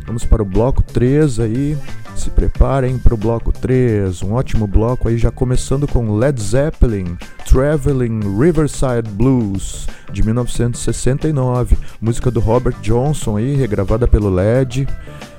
Vamos 0.06 0.24
para 0.24 0.42
o 0.42 0.46
bloco 0.46 0.82
3 0.82 1.40
aí. 1.40 1.76
Se 2.18 2.30
preparem 2.30 2.98
para 2.98 3.14
o 3.14 3.16
bloco 3.16 3.52
3, 3.52 4.24
um 4.24 4.32
ótimo 4.32 4.66
bloco 4.66 5.08
aí 5.08 5.16
já 5.16 5.30
começando 5.30 5.86
com 5.86 6.16
Led 6.16 6.42
Zeppelin, 6.42 7.16
Traveling 7.46 8.20
Riverside 8.36 9.08
Blues, 9.08 9.86
de 10.12 10.24
1969, 10.24 11.78
música 12.00 12.28
do 12.28 12.40
Robert 12.40 12.74
Johnson 12.82 13.36
aí, 13.36 13.54
regravada 13.54 14.08
pelo 14.08 14.28
Led, 14.28 14.88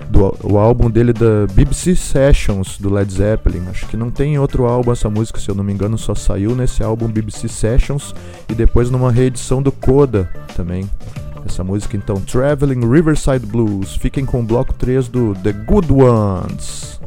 do 0.10 0.34
o 0.42 0.58
álbum 0.58 0.90
dele 0.90 1.12
da 1.12 1.46
BBC 1.52 1.98
Sessions 1.98 2.78
do 2.80 2.90
Led 2.90 3.14
Zeppelin. 3.14 3.68
Acho 3.70 3.86
que 3.86 3.98
não 3.98 4.10
tem 4.10 4.40
outro 4.40 4.66
álbum 4.66 4.94
essa 4.94 5.10
música, 5.10 5.38
se 5.38 5.50
eu 5.50 5.56
não 5.56 5.66
me 5.66 5.74
engano, 5.74 5.98
só 5.98 6.16
saiu 6.16 6.56
nesse 6.56 6.82
álbum 6.82 7.10
BBC 7.10 7.50
Sessions 7.50 8.16
e 8.48 8.56
depois 8.56 8.90
numa 8.90 9.12
reedição 9.12 9.62
do 9.62 9.72
Coda 9.72 10.32
também. 10.56 10.90
Essa 11.50 11.64
música 11.64 11.97
então, 11.97 12.22
Traveling 12.22 12.88
Riverside 12.88 13.43
Blues. 13.43 13.95
Fiquem 13.95 14.24
com 14.24 14.41
o 14.41 14.43
bloco 14.43 14.72
3 14.76 15.08
do 15.08 15.34
The 15.34 15.52
Good 15.52 15.91
Ones. 15.91 16.99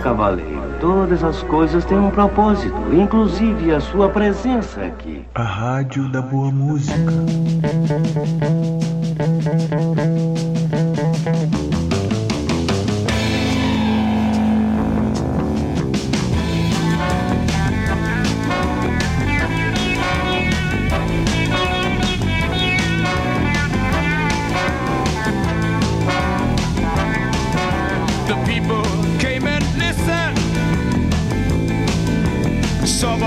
cavaleiro. 0.00 0.74
Todas 0.80 1.22
as 1.22 1.42
coisas 1.42 1.84
têm 1.84 1.98
um 1.98 2.10
propósito, 2.10 2.74
inclusive 2.92 3.72
a 3.72 3.80
sua 3.80 4.08
presença 4.08 4.80
aqui. 4.82 5.24
A 5.34 5.42
Rádio 5.42 6.08
da 6.08 6.22
Boa 6.22 6.50
Música. 6.50 6.96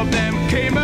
of 0.03 0.11
them 0.11 0.49
came 0.49 0.82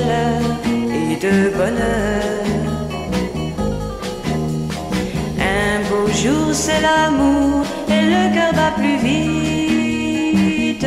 et 0.00 1.16
de 1.16 1.50
bonheur. 1.56 2.40
Un 5.38 5.80
beau 5.88 6.06
jour, 6.22 6.48
c'est 6.52 6.80
l'amour 6.80 7.64
et 7.88 8.04
le 8.14 8.34
cœur 8.34 8.52
bat 8.52 8.72
plus 8.76 8.98
vite. 9.06 10.86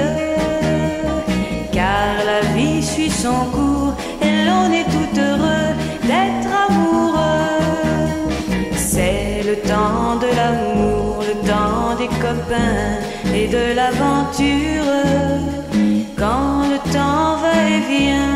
Car 1.72 2.14
la 2.26 2.42
vie 2.56 2.82
suit 2.82 3.10
son 3.10 3.46
cours 3.56 3.96
et 4.22 4.46
l'on 4.46 4.72
est 4.72 4.88
tout 4.96 5.14
heureux 5.20 5.72
d'être 6.10 6.52
amoureux. 6.68 7.60
C'est 8.76 9.44
le 9.46 9.56
temps 9.72 10.16
de 10.24 10.30
l'amour, 10.40 11.24
le 11.30 11.36
temps 11.48 11.96
des 11.98 12.12
copains 12.26 13.00
et 13.34 13.48
de 13.48 13.74
l'aventure. 13.76 14.92
Quand 16.18 16.64
le 16.72 16.78
temps 16.92 17.38
va 17.44 17.56
et 17.70 17.82
vient, 17.92 18.33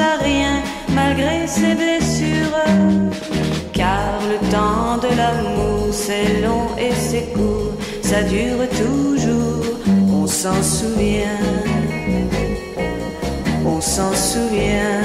à 0.00 0.22
rien 0.22 0.62
malgré 0.94 1.46
ses 1.46 1.74
blessures. 1.74 2.64
Car 3.72 4.20
le 4.30 4.38
temps 4.50 4.98
de 4.98 5.14
l'amour, 5.16 5.88
c'est 5.92 6.40
long 6.42 6.68
et 6.78 6.92
c'est 6.92 7.32
court, 7.34 7.72
ça 8.02 8.22
dure 8.22 8.68
toujours, 8.70 9.64
on 10.12 10.26
s'en 10.26 10.62
souvient. 10.62 11.40
On 13.64 13.80
s'en 13.80 14.14
souvient, 14.14 15.02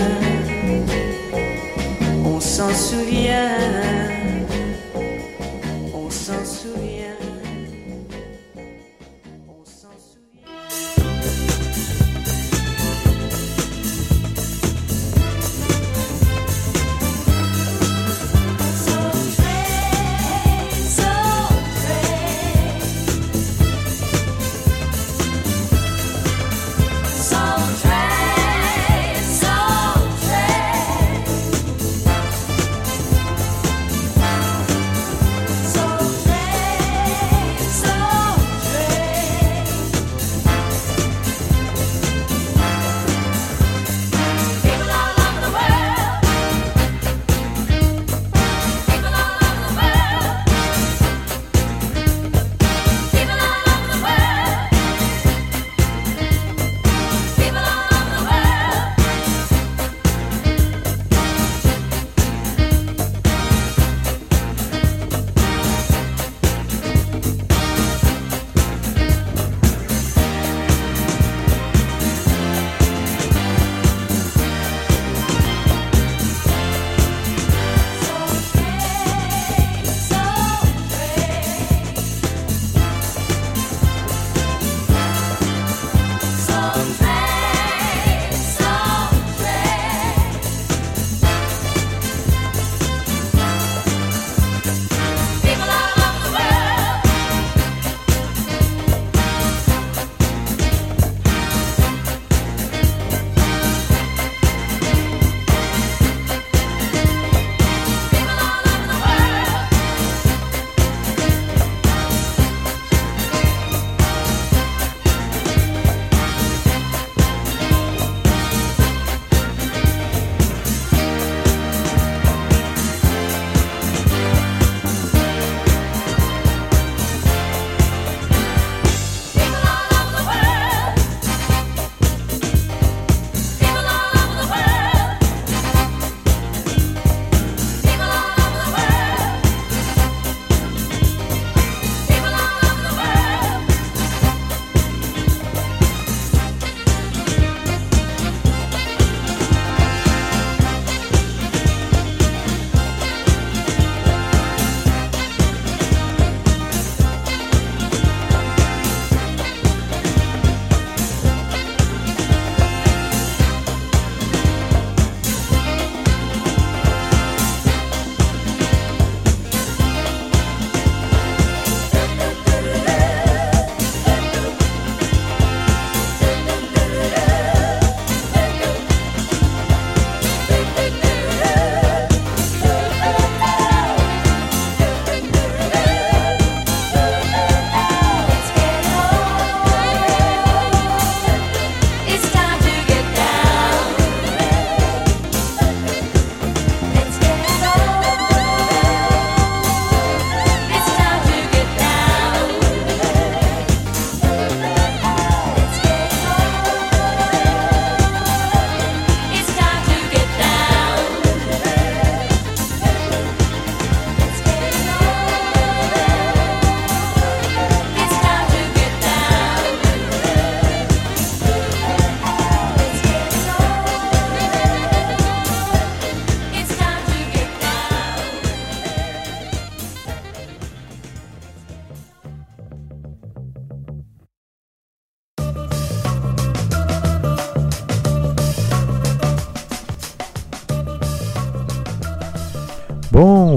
on 2.23 2.39
s'en 2.39 2.73
souvient, 2.73 3.49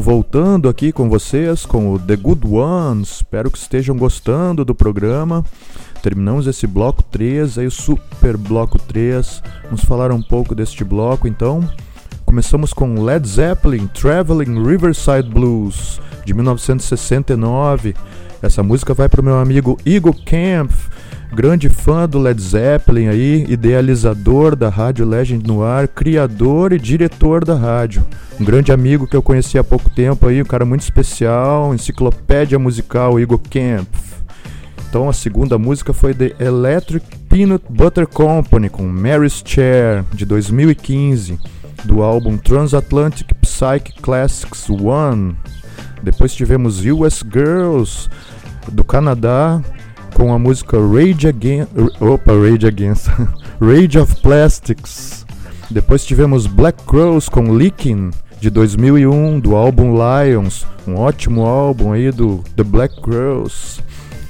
voltando 0.05 0.69
aqui 0.69 0.93
com 0.93 1.09
vocês 1.09 1.65
com 1.65 1.95
o 1.95 1.99
The 1.99 2.15
Good 2.17 2.47
Ones. 2.47 3.09
Espero 3.09 3.51
que 3.51 3.57
estejam 3.57 3.97
gostando 3.97 4.63
do 4.63 4.75
programa. 4.75 5.43
Terminamos 6.03 6.47
esse 6.47 6.67
bloco 6.67 7.03
3, 7.05 7.57
aí 7.57 7.67
o 7.67 7.71
super 7.71 8.37
bloco 8.37 8.79
3. 8.79 9.43
Vamos 9.65 9.83
falar 9.87 10.13
um 10.13 10.21
pouco 10.21 10.55
deste 10.55 10.85
bloco 10.85 11.27
então. 11.27 11.67
Começamos 12.27 12.75
com 12.75 13.03
Led 13.03 13.27
Zeppelin 13.27 13.87
Traveling 13.87 14.63
Riverside 14.63 15.31
Blues 15.31 15.99
de 16.27 16.35
1969. 16.35 17.95
Essa 18.43 18.63
música 18.63 18.93
vai 18.93 19.09
para 19.09 19.23
o 19.23 19.25
meu 19.25 19.39
amigo 19.39 19.79
Igor 19.87 20.15
Camp, 20.27 20.71
grande 21.35 21.69
fã 21.69 22.09
do 22.09 22.21
Led 22.21 22.41
Zeppelin 22.41 23.09
aí, 23.09 23.45
idealizador 23.49 24.55
da 24.55 24.69
Rádio 24.69 25.05
Legend 25.05 25.45
no 25.45 25.65
ar, 25.65 25.89
criador 25.89 26.73
e 26.73 26.79
diretor 26.79 27.45
da 27.45 27.57
rádio. 27.57 28.07
Um 28.41 28.45
grande 28.45 28.71
amigo 28.71 29.07
que 29.07 29.17
eu 29.17 29.23
conheci 29.23 29.59
há 29.59 29.65
pouco 29.65 29.91
tempo 29.91 30.29
aí, 30.29 30.41
um 30.41 30.45
cara 30.45 30.65
muito 30.65 30.83
especial, 30.83 31.75
enciclopédia 31.75 32.57
musical 32.57 33.19
Igor 33.19 33.41
Camp. 33.51 33.89
Então 34.89 35.09
a 35.09 35.13
segunda 35.13 35.59
música 35.59 35.93
foi 35.93 36.15
The 36.15 36.37
Electric 36.39 37.05
Peanut 37.29 37.65
Butter 37.69 38.07
Company 38.07 38.69
com 38.69 38.85
Mary's 38.85 39.43
Chair 39.45 40.05
de 40.13 40.25
2015, 40.25 41.37
do 41.83 42.01
álbum 42.01 42.37
Transatlantic 42.37 43.35
Psych 43.43 44.01
Classics 44.01 44.71
1. 44.71 45.35
Depois 46.01 46.33
tivemos 46.33 46.85
US 46.85 47.25
Girls 47.29 48.09
do 48.71 48.85
Canadá 48.85 49.61
com 50.15 50.33
a 50.33 50.39
música 50.39 50.79
Rage 50.79 51.29
Against, 51.29 51.73
opa, 52.01 52.33
Rage 52.33 52.67
Against, 52.67 53.09
Rage 53.61 53.99
of 53.99 54.15
Plastics. 54.23 55.27
Depois 55.71 56.05
tivemos 56.05 56.47
Black 56.47 56.83
Crows 56.85 57.29
com 57.29 57.51
Leaking 57.51 58.11
de 58.41 58.49
2001 58.49 59.41
do 59.41 59.57
álbum 59.57 59.95
Lions, 59.95 60.65
um 60.87 60.97
ótimo 60.97 61.45
álbum 61.45 61.93
aí 61.93 62.11
do 62.11 62.43
The 62.57 62.63
Black 62.63 63.01
Crows. 63.03 63.81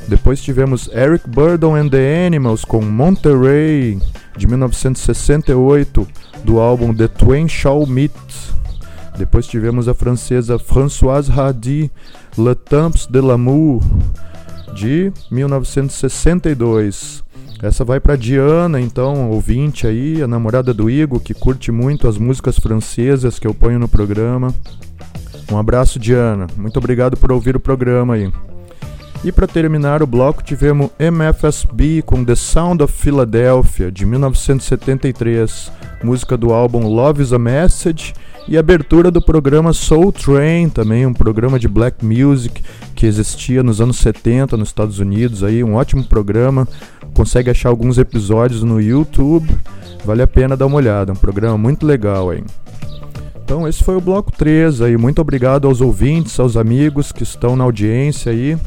Depois 0.09 0.43
tivemos 0.43 0.89
Eric 0.93 1.29
Burdon 1.29 1.77
and 1.77 1.89
the 1.91 2.27
Animals 2.27 2.65
com 2.65 2.81
Monterey 2.81 4.01
de 4.37 4.47
1968 4.47 6.09
do 6.45 6.59
álbum 6.59 6.95
The 6.95 7.09
Twain 7.09 7.47
Shall 7.47 7.87
Meet. 7.87 8.13
Depois 9.19 9.47
tivemos 9.47 9.87
a 9.87 9.95
francesa 9.95 10.59
Françoise 10.59 11.31
Hardy, 11.31 11.91
Le 12.37 12.55
Temps 12.55 13.07
de 13.07 13.21
l'amour 13.21 13.83
de 14.75 15.13
1962. 15.31 17.23
Essa 17.63 17.85
vai 17.85 17.99
para 17.99 18.17
Diana, 18.17 18.81
então, 18.81 19.31
ouvinte 19.31 19.87
aí, 19.87 20.23
a 20.23 20.27
namorada 20.27 20.75
do 20.75 20.91
Igor, 20.91 21.21
que 21.21 21.33
curte 21.33 21.73
muito 21.73 22.07
as 22.07 22.19
músicas 22.19 22.59
francesas 22.59 23.39
que 23.39 23.47
eu 23.47 23.55
ponho 23.55 23.79
no 23.79 23.89
programa. 23.89 24.53
Um 25.51 25.57
abraço, 25.57 25.99
Diana. 25.99 26.47
Muito 26.57 26.77
obrigado 26.77 27.17
por 27.17 27.33
ouvir 27.33 27.57
o 27.57 27.61
programa 27.61 28.15
aí. 28.15 28.31
E 29.25 29.33
para 29.33 29.47
terminar 29.47 30.03
o 30.03 30.07
bloco, 30.07 30.45
tivemos 30.45 30.91
MFSB 30.99 32.03
com 32.03 32.23
The 32.23 32.35
Sound 32.35 32.83
of 32.83 32.93
Philadelphia, 32.93 33.91
de 33.91 34.05
1973, 34.05 35.73
música 36.03 36.37
do 36.37 36.53
álbum 36.53 36.87
Love 36.87 37.23
is 37.23 37.33
a 37.33 37.39
Message, 37.39 38.13
e 38.47 38.59
abertura 38.59 39.11
do 39.11 39.23
programa 39.23 39.73
Soul 39.73 40.13
Train, 40.13 40.69
também 40.69 41.07
um 41.07 41.15
programa 41.15 41.59
de 41.59 41.67
black 41.67 42.05
music 42.05 42.63
que 42.95 43.07
existia 43.07 43.63
nos 43.63 43.81
anos 43.81 43.97
70 43.97 44.59
nos 44.59 44.69
Estados 44.69 44.99
Unidos, 44.99 45.43
aí 45.43 45.65
um 45.65 45.75
ótimo 45.75 46.05
programa. 46.05 46.69
Consegue 47.15 47.49
achar 47.49 47.71
alguns 47.71 47.97
episódios 47.97 48.63
no 48.63 48.79
YouTube, 48.79 49.57
vale 50.05 50.21
a 50.21 50.27
pena 50.27 50.55
dar 50.55 50.67
uma 50.67 50.77
olhada, 50.77 51.13
um 51.13 51.17
programa 51.17 51.57
muito 51.57 51.87
legal 51.87 52.29
aí. 52.29 52.45
Então 53.43 53.67
esse 53.67 53.83
foi 53.83 53.97
o 53.97 54.03
bloco 54.03 54.31
3 54.31 54.83
aí. 54.83 54.99
Muito 54.99 55.23
obrigado 55.23 55.67
aos 55.67 55.81
ouvintes, 55.81 56.39
aos 56.39 56.59
amigos 56.59 57.11
que 57.11 57.23
estão 57.23 57.57
na 57.57 57.65
audiência 57.65 58.31
aí. 58.31 58.59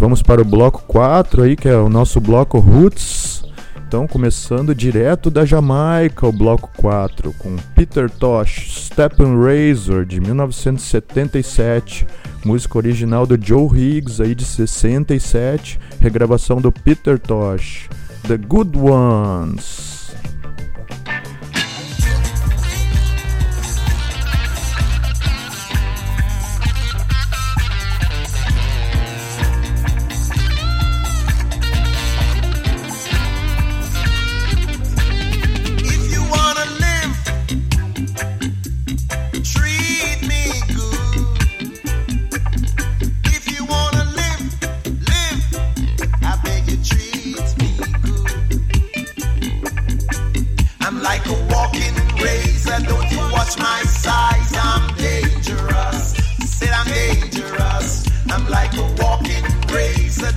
Vamos 0.00 0.22
para 0.22 0.40
o 0.40 0.46
bloco 0.46 0.82
4 0.86 1.42
aí, 1.42 1.54
que 1.54 1.68
é 1.68 1.76
o 1.76 1.90
nosso 1.90 2.22
bloco 2.22 2.58
Roots. 2.58 3.44
Então, 3.86 4.06
começando 4.06 4.74
direto 4.74 5.30
da 5.30 5.44
Jamaica, 5.44 6.26
o 6.26 6.32
bloco 6.32 6.70
4, 6.78 7.34
com 7.34 7.54
Peter 7.74 8.08
Tosh, 8.08 8.86
Stephen 8.86 9.36
Razor, 9.36 10.06
de 10.06 10.18
1977, 10.18 12.06
música 12.42 12.78
original 12.78 13.26
do 13.26 13.38
Joe 13.38 13.68
Higgs, 13.78 14.22
aí 14.22 14.34
de 14.34 14.46
67, 14.46 15.78
regravação 16.00 16.62
do 16.62 16.72
Peter 16.72 17.18
Tosh, 17.18 17.90
The 18.26 18.38
Good 18.38 18.78
Ones. 18.78 19.99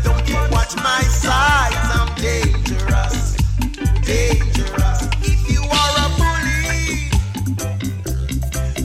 Don't 0.04 0.28
you 0.30 0.36
watch 0.52 0.76
my 0.78 1.02
size? 1.02 1.74
I'm 1.96 2.14
dangerous 2.16 3.34
dangerous. 4.06 5.08
If 5.22 5.50
you 5.52 5.62
are 5.82 5.94
a 6.06 6.10
bully, 6.20 7.10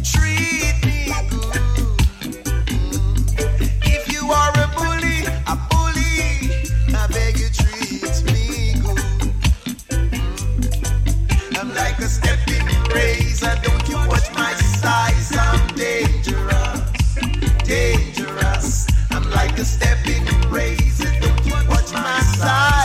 treat 0.03 0.77
me 0.87 1.01
good. 1.29 1.63
If 3.85 4.13
you 4.13 4.31
are 4.31 4.53
a 4.65 4.69
bully, 4.77 5.19
a 5.53 5.57
bully, 5.71 6.17
I 6.95 7.07
beg 7.15 7.39
you 7.43 7.51
treat 7.61 8.17
me 8.33 8.75
good. 8.85 9.03
I'm 11.59 11.71
like 11.75 11.99
a 11.99 12.09
stepping 12.09 12.67
razor, 12.95 13.55
don't 13.63 13.89
you 13.89 13.99
watch 14.09 14.29
my 14.35 14.55
size? 14.55 15.37
I'm 15.37 15.67
dangerous, 15.75 17.15
dangerous. 17.65 18.87
I'm 19.11 19.29
like 19.31 19.59
a 19.59 19.65
stepping 19.65 20.25
razor, 20.51 20.88
my 21.93 22.21
side. 22.37 22.78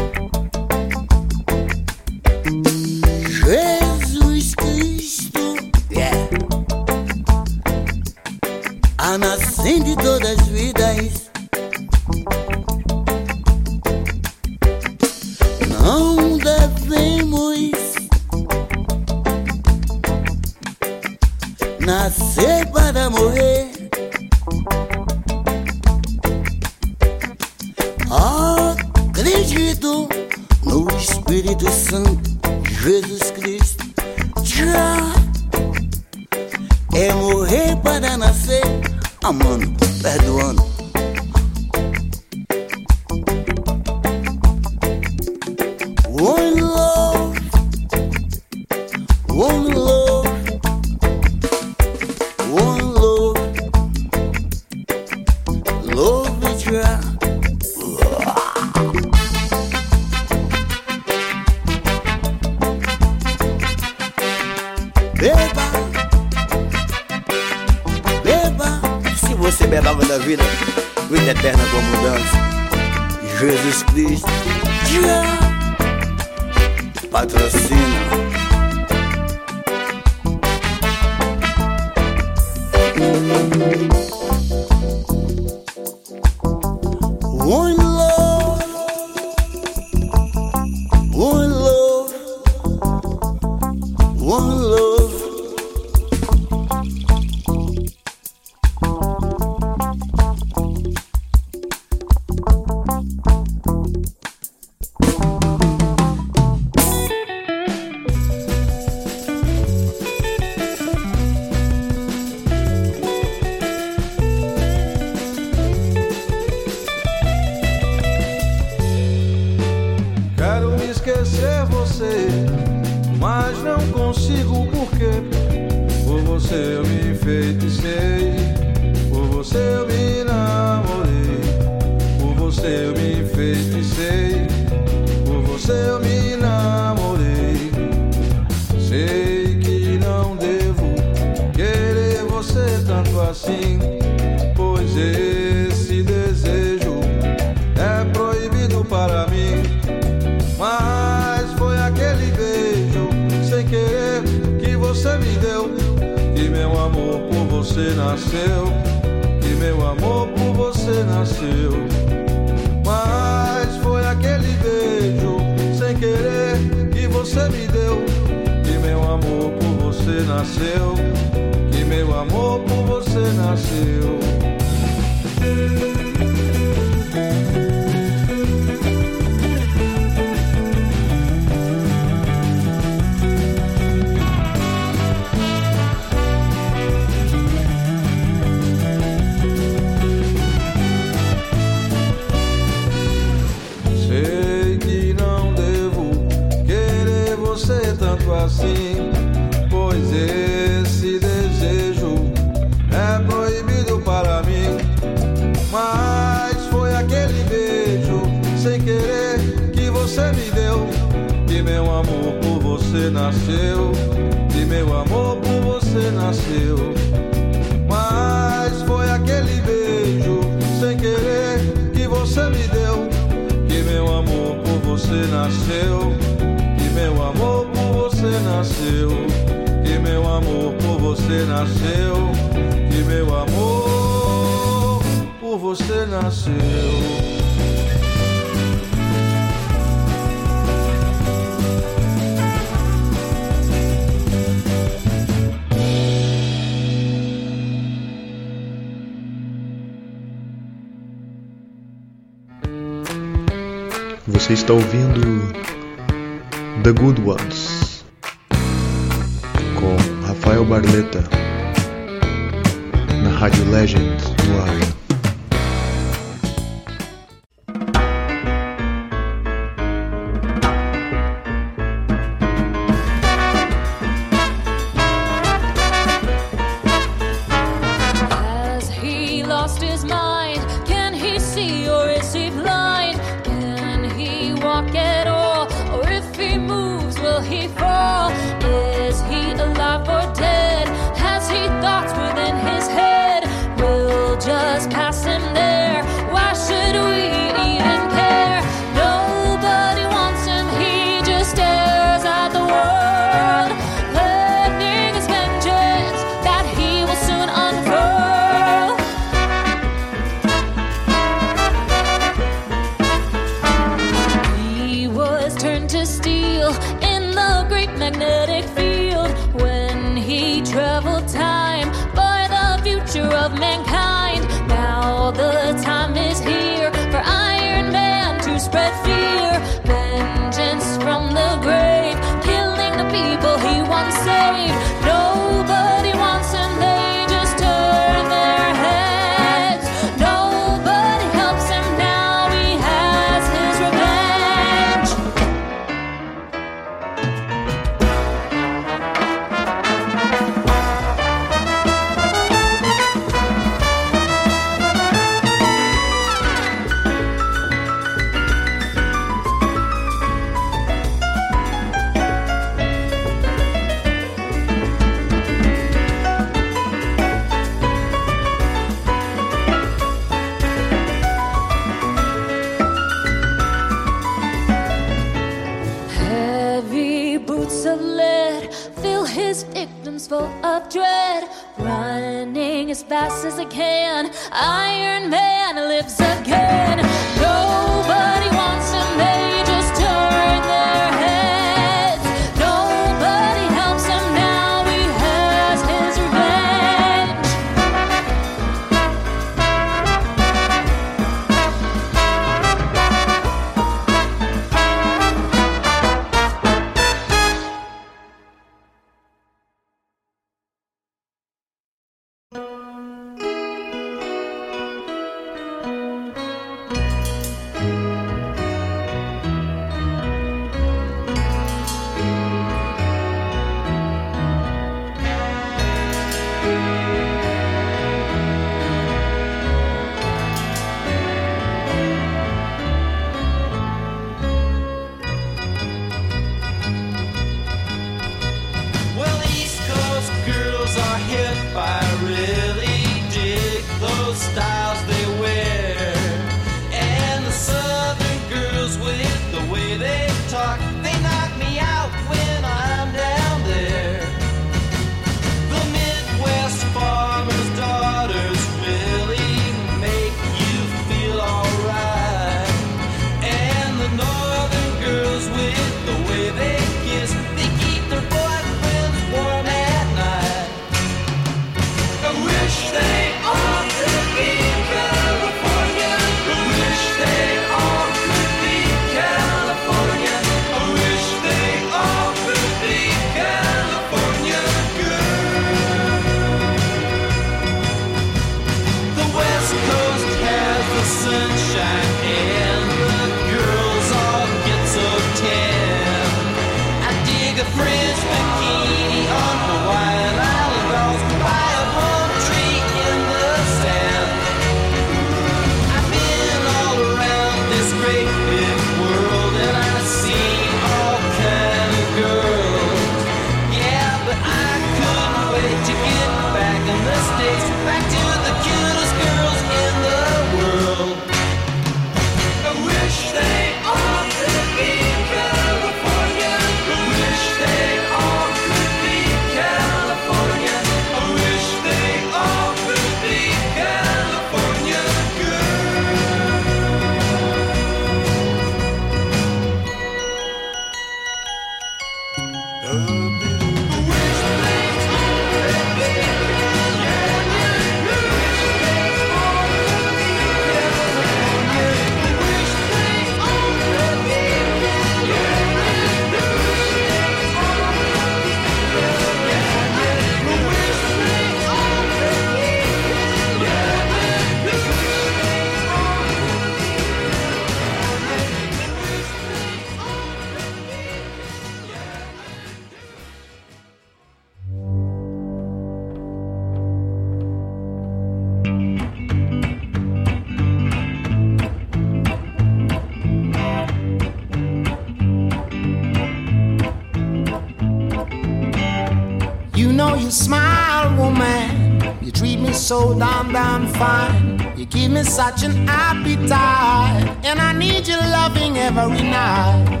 So 592.86 593.18
damn 593.18 593.52
damn 593.52 593.88
fine. 593.94 594.72
You 594.76 594.86
give 594.86 595.10
me 595.10 595.24
such 595.24 595.64
an 595.64 595.88
appetite, 595.88 597.44
and 597.44 597.58
I 597.58 597.72
need 597.72 598.06
your 598.06 598.20
loving 598.20 598.78
every 598.78 599.22
night. 599.22 600.00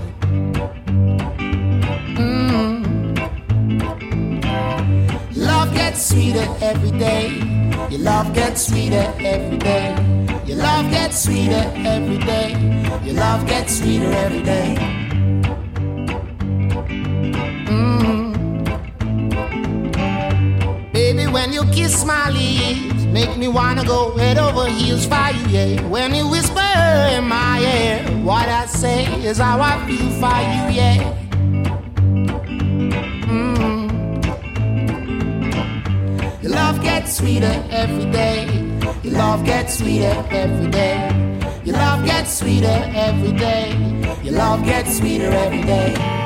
Mm. 2.16 2.86
Love 5.34 5.74
gets 5.74 6.00
sweeter 6.10 6.46
every 6.60 6.92
day. 6.92 7.30
Your 7.90 8.02
love 8.02 8.32
gets 8.32 8.68
sweeter 8.68 9.12
every 9.18 9.58
day. 9.58 9.88
Your 10.46 10.58
love 10.58 10.88
gets 10.92 11.24
sweeter 11.24 11.64
every 11.74 12.18
day. 12.18 12.52
Your 13.02 13.14
love 13.14 13.48
gets 13.48 13.78
sweeter 13.78 14.12
every 14.12 14.42
day. 14.42 14.76
Mm. 17.66 18.06
Baby, 20.92 21.26
when 21.26 21.52
you 21.52 21.64
kiss 21.72 22.04
my 22.04 22.30
make 23.36 23.48
me 23.48 23.54
wanna 23.54 23.84
go 23.84 24.16
head 24.16 24.38
over 24.38 24.66
heels 24.66 25.04
for 25.06 25.28
you, 25.30 25.46
yeah. 25.48 25.86
When 25.88 26.14
you 26.14 26.26
whisper 26.28 26.60
in 27.16 27.24
my 27.28 27.60
ear, 27.60 28.02
what 28.24 28.48
I 28.48 28.64
say 28.66 29.04
is 29.22 29.36
how 29.38 29.60
I 29.60 29.76
feel 29.86 30.10
for 30.22 30.38
you, 30.52 30.62
yeah. 30.80 30.98
Mm. 33.28 33.92
Your 36.42 36.52
love 36.52 36.80
gets 36.82 37.16
sweeter 37.18 37.62
every 37.70 38.10
day. 38.10 38.46
Your 39.02 39.14
love 39.14 39.44
gets 39.44 39.78
sweeter 39.78 40.14
every 40.30 40.70
day. 40.70 40.96
Your 41.64 41.76
love 41.76 42.06
gets 42.06 42.38
sweeter 42.38 42.80
every 42.94 43.32
day. 43.32 43.76
Your 44.22 44.34
love 44.34 44.64
gets 44.64 44.96
sweeter 44.96 45.30
every 45.30 45.62
day. 45.62 46.25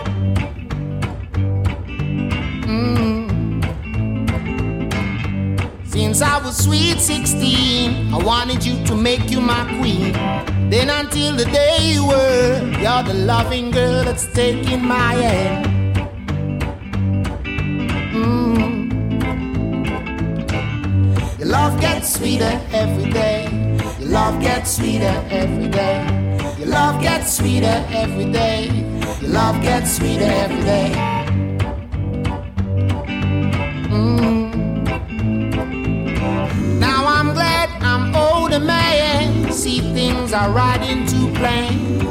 Was 6.45 6.65
sweet 6.65 6.99
16, 7.01 8.13
I 8.13 8.19
wanted 8.19 8.65
you 8.65 8.85
to 8.87 8.95
make 8.95 9.31
you 9.31 9.41
my 9.41 9.65
queen. 9.79 10.13
Then 10.71 10.89
until 10.89 11.35
the 11.35 11.45
day 11.45 11.93
you 11.93 12.07
were, 12.07 12.61
you're 12.81 13.03
the 13.03 13.15
loving 13.15 13.71
girl 13.71 14.05
that's 14.05 14.27
taking 14.33 14.85
my 14.85 15.15
hand. 15.15 15.67
Mm. 18.15 18.91
Your 21.39 21.49
love 21.49 21.81
gets 21.81 22.15
sweeter 22.15 22.61
every 22.73 23.11
day. 23.11 23.49
Your 23.99 24.09
love 24.09 24.41
gets 24.41 24.77
sweeter 24.77 25.25
every 25.31 25.69
day. 25.69 26.07
Your 26.59 26.69
love 26.69 27.03
gets 27.03 27.37
sweeter 27.37 27.85
every 27.91 28.31
day. 28.31 28.69
Your 29.21 29.31
love 29.31 29.61
gets 29.63 29.97
sweeter 29.97 30.25
every 30.25 30.63
day. 30.63 31.20
right 40.51 40.83
into 40.83 41.33
play. 41.39 41.69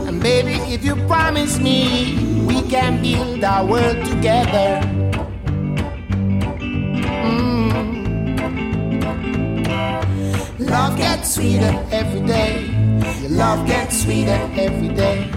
And 0.07 0.21
baby, 0.21 0.55
if 0.73 0.83
you 0.83 0.95
promise 1.07 1.59
me, 1.59 2.45
we 2.47 2.61
can 2.63 3.01
build 3.01 3.43
our 3.43 3.65
world 3.65 4.05
together. 4.05 4.81
Mm. 7.27 7.89
Love 10.59 10.97
gets 10.97 11.35
sweeter 11.35 11.85
every 11.91 12.21
day. 12.21 12.65
Your 13.21 13.31
love 13.31 13.67
gets 13.67 14.03
sweeter 14.03 14.39
every 14.55 14.89
day. 14.89 15.29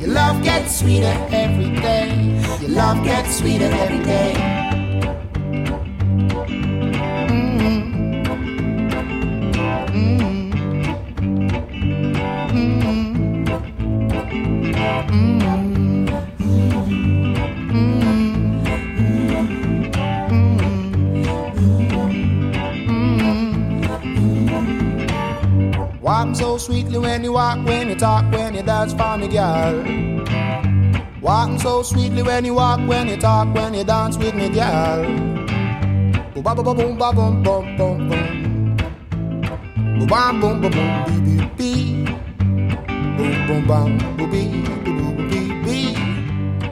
Your 0.00 0.10
love 0.10 0.42
gets 0.42 0.78
sweeter 0.80 1.16
every 1.30 1.70
day. 1.80 2.40
Your 2.60 2.70
love 2.70 3.04
gets 3.04 3.38
sweeter 3.38 3.70
every 3.72 4.04
day. 4.04 4.73
Sweetly 26.64 26.98
when 26.98 27.22
you 27.22 27.32
walk, 27.34 27.62
when 27.66 27.90
you 27.90 27.94
talk, 27.94 28.24
when 28.32 28.54
you 28.54 28.62
dance 28.62 28.94
for 28.94 29.18
me, 29.18 29.28
girl. 29.28 29.84
Walking 31.20 31.58
so 31.58 31.82
sweetly 31.82 32.22
when 32.22 32.44
you 32.46 32.54
walk, 32.54 32.80
when 32.88 33.08
you 33.08 33.18
talk, 33.18 33.54
when 33.54 33.74
you 33.74 33.84
dance 33.84 34.16
with 34.16 34.34
me, 34.34 34.48
girl. 34.48 35.04
Boom, 36.32 36.42
ba, 36.42 36.54
boom, 36.54 36.76
boom, 36.76 36.96
ba, 36.96 37.12
boom, 37.12 37.42
boom, 37.42 37.76
boom, 37.76 38.08
boom. 38.08 38.76
Boom, 39.98 40.06
bam, 40.06 40.40
boom, 40.40 40.60
boom, 40.62 40.70
boom, 40.72 41.04
bee, 41.04 41.20
bee, 41.26 41.46
bee. 41.58 42.04
Boom, 43.16 43.46
boom, 43.46 43.66
bam, 43.66 44.16
boom, 44.16 44.30
bee, 44.30 44.48
boom, 44.64 44.84
boom, 44.84 45.28
bee, 45.28 45.52
bee. 45.64 45.94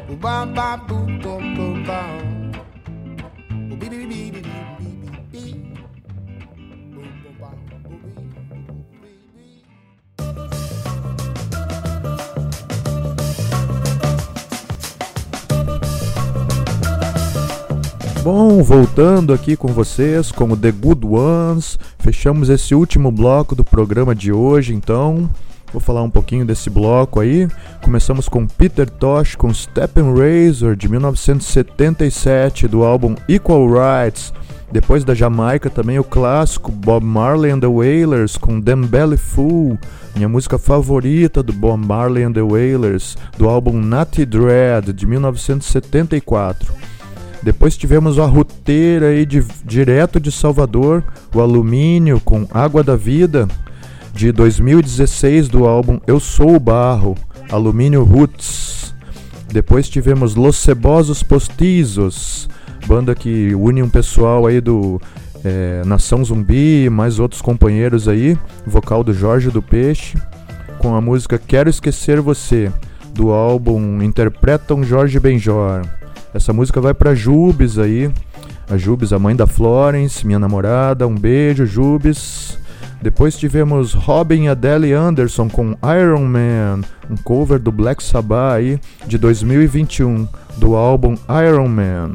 Boom, 0.06 0.18
bam, 0.18 0.54
bam, 0.54 0.86
Bom, 18.22 18.62
voltando 18.62 19.32
aqui 19.32 19.56
com 19.56 19.66
vocês 19.66 20.30
com 20.30 20.44
o 20.44 20.56
The 20.56 20.70
Good 20.70 21.04
Ones, 21.04 21.76
fechamos 21.98 22.48
esse 22.50 22.72
último 22.72 23.10
bloco 23.10 23.56
do 23.56 23.64
programa 23.64 24.14
de 24.14 24.30
hoje, 24.32 24.72
então 24.72 25.28
vou 25.72 25.80
falar 25.80 26.02
um 26.02 26.10
pouquinho 26.10 26.46
desse 26.46 26.70
bloco 26.70 27.18
aí. 27.18 27.48
Começamos 27.82 28.28
com 28.28 28.46
Peter 28.46 28.88
Tosh 28.88 29.34
com 29.34 29.52
Step 29.52 29.98
and 29.98 30.14
Razor 30.14 30.76
de 30.76 30.88
1977 30.88 32.68
do 32.68 32.84
álbum 32.84 33.16
Equal 33.28 33.66
Rights. 33.66 34.32
Depois 34.70 35.02
da 35.02 35.14
Jamaica 35.14 35.68
também 35.68 35.98
o 35.98 36.04
clássico 36.04 36.70
Bob 36.70 37.04
Marley 37.04 37.50
and 37.50 37.58
the 37.58 37.66
Wailers 37.66 38.36
com 38.36 38.60
Them 38.60 38.82
Belly 38.82 39.16
Fool, 39.16 39.76
minha 40.14 40.28
música 40.28 40.58
favorita 40.60 41.42
do 41.42 41.52
Bob 41.52 41.84
Marley 41.84 42.22
and 42.22 42.32
the 42.32 42.42
Wailers, 42.42 43.16
do 43.36 43.48
álbum 43.48 43.80
Natty 43.80 44.24
Dread 44.24 44.92
de 44.92 45.06
1974. 45.08 46.91
Depois 47.42 47.76
tivemos 47.76 48.18
a 48.18 48.24
roteira 48.24 49.08
aí 49.08 49.26
de, 49.26 49.44
direto 49.64 50.20
de 50.20 50.30
Salvador, 50.30 51.02
o 51.34 51.40
Alumínio 51.40 52.20
com 52.20 52.46
Água 52.52 52.84
da 52.84 52.94
Vida, 52.94 53.48
de 54.14 54.30
2016 54.30 55.48
do 55.48 55.66
álbum 55.66 55.98
Eu 56.06 56.20
Sou 56.20 56.54
o 56.54 56.60
Barro, 56.60 57.16
Alumínio 57.50 58.04
Roots. 58.04 58.94
Depois 59.52 59.88
tivemos 59.88 60.36
Los 60.36 60.56
Cebosos 60.56 61.22
Postizos, 61.22 62.48
banda 62.86 63.14
que 63.14 63.54
une 63.54 63.82
um 63.82 63.88
pessoal 63.88 64.46
aí 64.46 64.60
do 64.60 65.00
é, 65.44 65.82
Nação 65.84 66.24
Zumbi, 66.24 66.88
mais 66.88 67.18
outros 67.18 67.42
companheiros 67.42 68.06
aí, 68.06 68.38
vocal 68.64 69.02
do 69.02 69.12
Jorge 69.12 69.50
do 69.50 69.60
Peixe, 69.60 70.16
com 70.78 70.94
a 70.94 71.00
música 71.00 71.38
Quero 71.38 71.68
Esquecer 71.68 72.20
Você, 72.20 72.70
do 73.12 73.30
álbum 73.30 74.00
Interpretam 74.00 74.84
Jorge 74.84 75.18
Benjor. 75.18 75.82
Essa 76.34 76.52
música 76.52 76.80
vai 76.80 76.94
pra 76.94 77.14
Jubes 77.14 77.78
aí. 77.78 78.10
A 78.70 78.76
Jubes, 78.76 79.12
a 79.12 79.18
mãe 79.18 79.36
da 79.36 79.46
Florence, 79.46 80.26
minha 80.26 80.38
namorada. 80.38 81.06
Um 81.06 81.14
beijo, 81.14 81.66
Jubes. 81.66 82.58
Depois 83.02 83.36
tivemos 83.36 83.94
Robin 83.94 84.46
Adele 84.46 84.92
Anderson 84.92 85.48
com 85.48 85.76
Iron 86.00 86.24
Man, 86.24 86.82
um 87.10 87.16
cover 87.16 87.58
do 87.58 87.72
Black 87.72 88.00
Sabbath 88.00 88.58
aí 88.58 88.80
de 89.08 89.18
2021, 89.18 90.28
do 90.56 90.76
álbum 90.76 91.16
Iron 91.44 91.66
Man. 91.66 92.14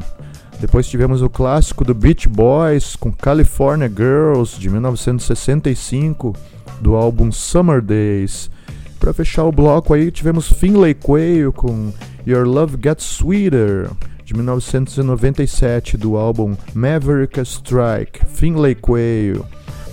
Depois 0.62 0.88
tivemos 0.88 1.22
o 1.22 1.30
clássico 1.30 1.84
do 1.84 1.94
Beach 1.94 2.30
Boys 2.30 2.96
com 2.96 3.12
California 3.12 3.90
Girls 3.90 4.58
de 4.58 4.70
1965, 4.70 6.34
do 6.80 6.96
álbum 6.96 7.34
Summer 7.34 7.82
Days. 7.82 8.50
Para 8.98 9.14
fechar 9.14 9.44
o 9.44 9.52
bloco 9.52 9.94
aí 9.94 10.10
tivemos 10.10 10.52
Finlay 10.52 10.94
Quayle 10.94 11.52
com 11.52 11.92
Your 12.28 12.46
Love 12.46 12.78
Gets 12.84 13.06
Sweeter 13.06 13.90
de 14.26 14.34
1997 14.34 15.96
do 15.96 16.18
álbum 16.18 16.58
Maverick 16.74 17.40
Strike, 17.40 18.26
Finlay 18.26 18.76
Quayle. 18.76 19.46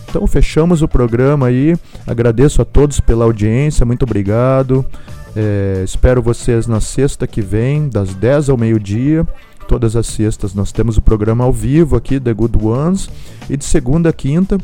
Então 0.09 0.27
fechamos 0.27 0.82
o 0.82 0.89
programa 0.89 1.47
aí. 1.47 1.77
Agradeço 2.05 2.61
a 2.61 2.65
todos 2.65 2.98
pela 2.98 3.24
audiência, 3.24 3.86
muito 3.86 4.02
obrigado. 4.02 4.85
É, 5.36 5.82
espero 5.85 6.20
vocês 6.20 6.66
na 6.66 6.81
sexta 6.81 7.24
que 7.28 7.40
vem, 7.40 7.89
das 7.89 8.12
10 8.15 8.48
ao 8.48 8.56
meio-dia. 8.56 9.24
Todas 9.69 9.94
as 9.94 10.09
sextas 10.09 10.55
nós 10.55 10.73
temos 10.73 10.97
o 10.97 11.02
programa 11.02 11.44
ao 11.44 11.52
vivo 11.52 11.94
aqui, 11.94 12.19
The 12.19 12.35
Good 12.35 12.59
Ones. 12.65 13.09
E 13.48 13.56
de 13.56 13.65
segunda 13.65 14.11
a 14.11 14.12
quinta, 14.12 14.59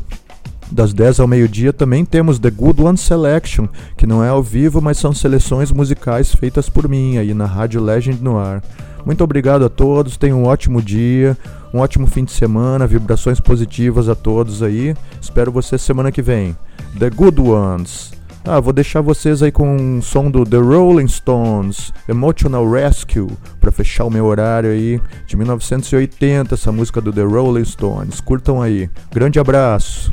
das 0.71 0.93
10 0.93 1.19
ao 1.19 1.27
meio-dia, 1.27 1.73
também 1.73 2.05
temos 2.05 2.39
The 2.39 2.49
Good 2.49 2.81
One 2.81 2.97
Selection, 2.97 3.67
que 3.97 4.07
não 4.07 4.23
é 4.23 4.29
ao 4.29 4.41
vivo, 4.41 4.81
mas 4.81 4.97
são 4.97 5.13
seleções 5.13 5.71
musicais 5.71 6.33
feitas 6.33 6.69
por 6.69 6.87
mim 6.87 7.17
aí 7.17 7.33
na 7.33 7.45
Rádio 7.45 7.81
Legend 7.81 8.23
no 8.23 8.37
ar. 8.37 8.63
Muito 9.05 9.23
obrigado 9.23 9.65
a 9.65 9.69
todos, 9.69 10.15
tenham 10.15 10.43
um 10.43 10.45
ótimo 10.45 10.81
dia, 10.81 11.37
um 11.73 11.79
ótimo 11.79 12.07
fim 12.07 12.23
de 12.23 12.31
semana, 12.31 12.87
vibrações 12.87 13.39
positivas 13.39 14.07
a 14.07 14.15
todos 14.15 14.63
aí. 14.63 14.95
Espero 15.19 15.51
vocês 15.51 15.81
semana 15.81 16.11
que 16.11 16.21
vem. 16.21 16.55
The 16.97 17.09
Good 17.09 17.41
Ones. 17.41 18.11
Ah, 18.43 18.59
vou 18.59 18.73
deixar 18.73 19.01
vocês 19.01 19.43
aí 19.43 19.51
com 19.51 19.75
um 19.75 20.01
som 20.01 20.31
do 20.31 20.43
The 20.43 20.57
Rolling 20.57 21.07
Stones, 21.07 21.93
Emotional 22.07 22.67
Rescue, 22.69 23.27
para 23.59 23.71
fechar 23.71 24.05
o 24.05 24.09
meu 24.09 24.25
horário 24.25 24.71
aí, 24.71 24.99
de 25.27 25.37
1980, 25.37 26.55
essa 26.55 26.71
música 26.71 26.99
do 26.99 27.13
The 27.13 27.21
Rolling 27.21 27.65
Stones. 27.65 28.19
Curtam 28.19 28.59
aí. 28.59 28.89
Grande 29.11 29.39
abraço. 29.39 30.11